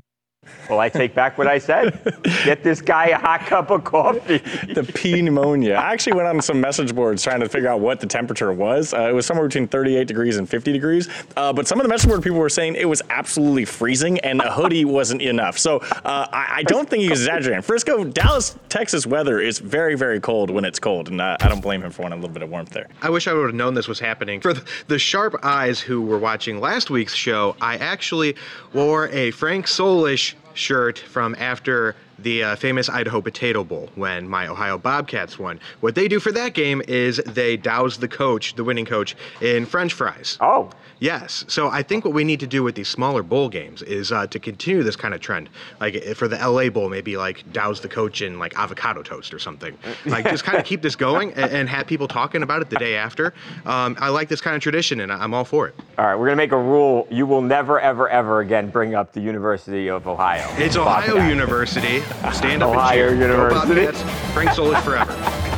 Well, 0.69 0.79
I 0.79 0.89
take 0.89 1.15
back 1.15 1.37
what 1.37 1.47
I 1.47 1.57
said. 1.57 1.99
Get 2.45 2.63
this 2.63 2.79
guy 2.79 3.07
a 3.07 3.17
hot 3.17 3.41
cup 3.41 3.71
of 3.71 3.83
coffee. 3.83 4.37
the 4.73 4.83
P 4.83 5.19
pneumonia. 5.21 5.73
I 5.73 5.91
actually 5.93 6.13
went 6.13 6.27
on 6.27 6.39
some 6.41 6.61
message 6.61 6.93
boards 6.93 7.23
trying 7.23 7.39
to 7.39 7.49
figure 7.49 7.69
out 7.69 7.79
what 7.79 7.99
the 7.99 8.05
temperature 8.05 8.53
was. 8.53 8.93
Uh, 8.93 9.09
it 9.09 9.13
was 9.13 9.25
somewhere 9.25 9.47
between 9.47 9.67
38 9.67 10.07
degrees 10.07 10.37
and 10.37 10.47
50 10.47 10.71
degrees. 10.71 11.09
Uh, 11.35 11.51
but 11.51 11.67
some 11.67 11.79
of 11.79 11.83
the 11.83 11.89
message 11.89 12.09
board 12.09 12.21
people 12.21 12.37
were 12.37 12.49
saying 12.49 12.75
it 12.75 12.87
was 12.87 13.01
absolutely 13.09 13.65
freezing 13.65 14.19
and 14.19 14.41
a 14.41 14.51
hoodie 14.51 14.85
wasn't 14.85 15.21
enough. 15.23 15.57
So 15.57 15.77
uh, 15.79 16.27
I, 16.31 16.47
I, 16.57 16.63
don't 16.63 16.87
think 16.87 17.01
he's 17.01 17.11
exaggerating. 17.11 17.63
Frisco, 17.63 18.03
Dallas, 18.03 18.55
Texas 18.69 19.07
weather 19.07 19.39
is 19.39 19.57
very, 19.57 19.95
very 19.95 20.19
cold 20.19 20.51
when 20.51 20.65
it's 20.65 20.79
cold, 20.79 21.09
and 21.09 21.21
I, 21.21 21.35
I 21.39 21.47
don't 21.47 21.61
blame 21.61 21.81
him 21.81 21.91
for 21.91 22.03
wanting 22.03 22.19
a 22.19 22.21
little 22.21 22.33
bit 22.33 22.43
of 22.43 22.49
warmth 22.49 22.69
there. 22.69 22.87
I 23.01 23.09
wish 23.09 23.27
I 23.27 23.33
would 23.33 23.47
have 23.47 23.55
known 23.55 23.73
this 23.73 23.87
was 23.87 23.99
happening. 23.99 24.39
For 24.39 24.53
the 24.87 24.99
sharp 24.99 25.35
eyes 25.43 25.79
who 25.79 26.01
were 26.01 26.19
watching 26.19 26.59
last 26.59 26.89
week's 26.89 27.15
show, 27.15 27.55
I 27.59 27.77
actually 27.77 28.35
wore 28.73 29.07
a 29.09 29.31
Frank 29.31 29.65
Solich 29.65 30.35
shirt 30.59 30.99
from 30.99 31.35
after 31.39 31.95
the 32.23 32.43
uh, 32.43 32.55
famous 32.55 32.89
Idaho 32.89 33.21
Potato 33.21 33.63
Bowl 33.63 33.89
when 33.95 34.27
my 34.27 34.47
Ohio 34.47 34.77
Bobcats 34.77 35.39
won. 35.39 35.59
What 35.79 35.95
they 35.95 36.07
do 36.07 36.19
for 36.19 36.31
that 36.31 36.53
game 36.53 36.81
is 36.87 37.17
they 37.25 37.57
douse 37.57 37.97
the 37.97 38.07
coach, 38.07 38.55
the 38.55 38.63
winning 38.63 38.85
coach, 38.85 39.15
in 39.41 39.65
French 39.65 39.93
fries. 39.93 40.37
Oh. 40.41 40.69
Yes. 40.99 41.45
So 41.47 41.69
I 41.69 41.81
think 41.81 42.03
what 42.03 42.13
we 42.13 42.23
need 42.23 42.41
to 42.41 42.47
do 42.47 42.61
with 42.61 42.75
these 42.75 42.89
smaller 42.89 43.23
bowl 43.23 43.47
games 43.47 43.81
is 43.81 44.11
uh, 44.11 44.27
to 44.27 44.39
continue 44.39 44.83
this 44.83 44.97
kind 44.97 45.13
of 45.13 45.21
trend. 45.21 45.49
Like 45.79 46.03
for 46.15 46.27
the 46.27 46.35
LA 46.35 46.69
Bowl, 46.69 46.89
maybe 46.89 47.15
like 47.15 47.49
douse 47.53 47.79
the 47.79 47.87
coach 47.87 48.21
in 48.21 48.37
like 48.37 48.57
avocado 48.57 49.01
toast 49.01 49.33
or 49.33 49.39
something. 49.39 49.77
Like 50.05 50.25
just 50.25 50.43
kind 50.43 50.57
of 50.57 50.65
keep 50.65 50.81
this 50.81 50.95
going 50.95 51.33
and, 51.33 51.51
and, 51.51 51.69
have 51.69 51.85
people 51.85 52.07
talking 52.07 52.41
about 52.41 52.61
it 52.61 52.69
the 52.69 52.77
day 52.77 52.95
after. 52.95 53.33
Um, 53.65 53.95
I 53.99 54.09
like 54.09 54.27
this 54.27 54.41
kind 54.41 54.55
of 54.55 54.61
tradition 54.61 55.01
and 55.01 55.11
I'm 55.11 55.33
all 55.33 55.45
for 55.45 55.67
it. 55.67 55.75
All 55.97 56.05
right, 56.05 56.15
we're 56.15 56.25
gonna 56.25 56.37
make 56.37 56.51
a 56.51 56.57
rule: 56.57 57.07
you 57.11 57.27
will 57.27 57.41
never, 57.41 57.79
ever, 57.79 58.09
ever 58.09 58.39
again 58.39 58.69
bring 58.69 58.95
up 58.95 59.13
the 59.13 59.21
University 59.21 59.87
of 59.89 60.07
Ohio. 60.07 60.47
It's 60.57 60.77
Ohio 60.77 61.27
University. 61.27 62.01
Stand 62.33 62.63
up 62.63 62.69
Ohio 62.69 63.09
and 63.09 63.19
cheer. 63.19 63.27
University. 63.29 63.85
Frank 64.33 64.49
Solich 64.51 64.81
forever. 64.83 65.49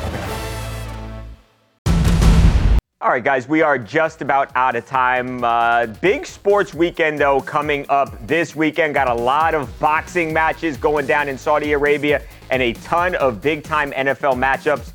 All 3.01 3.09
right, 3.09 3.23
guys, 3.23 3.47
we 3.47 3.63
are 3.63 3.79
just 3.79 4.21
about 4.21 4.55
out 4.55 4.75
of 4.75 4.85
time. 4.85 5.43
Uh, 5.43 5.87
big 5.87 6.23
sports 6.23 6.71
weekend, 6.75 7.17
though, 7.17 7.41
coming 7.41 7.83
up 7.89 8.15
this 8.27 8.55
weekend. 8.55 8.93
Got 8.93 9.09
a 9.09 9.13
lot 9.13 9.55
of 9.55 9.79
boxing 9.79 10.31
matches 10.31 10.77
going 10.77 11.07
down 11.07 11.27
in 11.27 11.35
Saudi 11.35 11.71
Arabia 11.71 12.21
and 12.51 12.61
a 12.61 12.73
ton 12.73 13.15
of 13.15 13.41
big 13.41 13.63
time 13.63 13.91
NFL 13.93 14.35
matchups. 14.35 14.91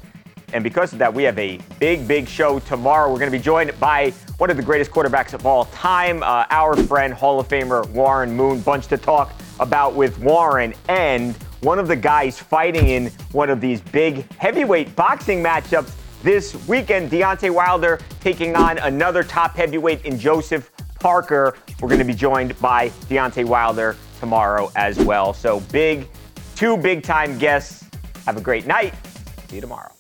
And 0.52 0.62
because 0.62 0.92
of 0.92 1.00
that, 1.00 1.12
we 1.12 1.24
have 1.24 1.36
a 1.36 1.58
big, 1.80 2.06
big 2.06 2.28
show 2.28 2.60
tomorrow. 2.60 3.10
We're 3.10 3.18
going 3.18 3.32
to 3.32 3.36
be 3.36 3.42
joined 3.42 3.78
by 3.80 4.10
one 4.38 4.50
of 4.50 4.56
the 4.56 4.62
greatest 4.62 4.92
quarterbacks 4.92 5.34
of 5.34 5.44
all 5.44 5.64
time, 5.66 6.22
uh, 6.22 6.46
our 6.50 6.76
friend, 6.76 7.12
Hall 7.12 7.40
of 7.40 7.48
Famer 7.48 7.88
Warren 7.90 8.32
Moon. 8.32 8.60
Bunch 8.60 8.86
to 8.86 8.96
talk 8.96 9.32
about 9.58 9.96
with 9.96 10.16
Warren 10.20 10.74
and 10.88 11.34
one 11.60 11.78
of 11.78 11.88
the 11.88 11.96
guys 11.96 12.38
fighting 12.38 12.88
in 12.88 13.10
one 13.32 13.50
of 13.50 13.60
these 13.60 13.80
big 13.80 14.30
heavyweight 14.34 14.94
boxing 14.96 15.42
matchups 15.42 15.92
this 16.22 16.54
weekend. 16.66 17.10
Deontay 17.10 17.50
Wilder 17.50 18.00
taking 18.20 18.56
on 18.56 18.78
another 18.78 19.22
top 19.22 19.56
heavyweight 19.56 20.04
in 20.04 20.18
Joseph 20.18 20.70
Parker. 20.98 21.56
We're 21.80 21.88
going 21.88 22.00
to 22.00 22.04
be 22.04 22.14
joined 22.14 22.58
by 22.60 22.88
Deontay 23.08 23.44
Wilder 23.44 23.96
tomorrow 24.20 24.70
as 24.76 24.98
well. 24.98 25.32
So 25.32 25.60
big, 25.72 26.08
two 26.54 26.76
big 26.76 27.02
time 27.02 27.38
guests. 27.38 27.84
Have 28.24 28.36
a 28.36 28.40
great 28.40 28.66
night. 28.66 28.94
See 29.48 29.56
you 29.56 29.60
tomorrow. 29.60 29.95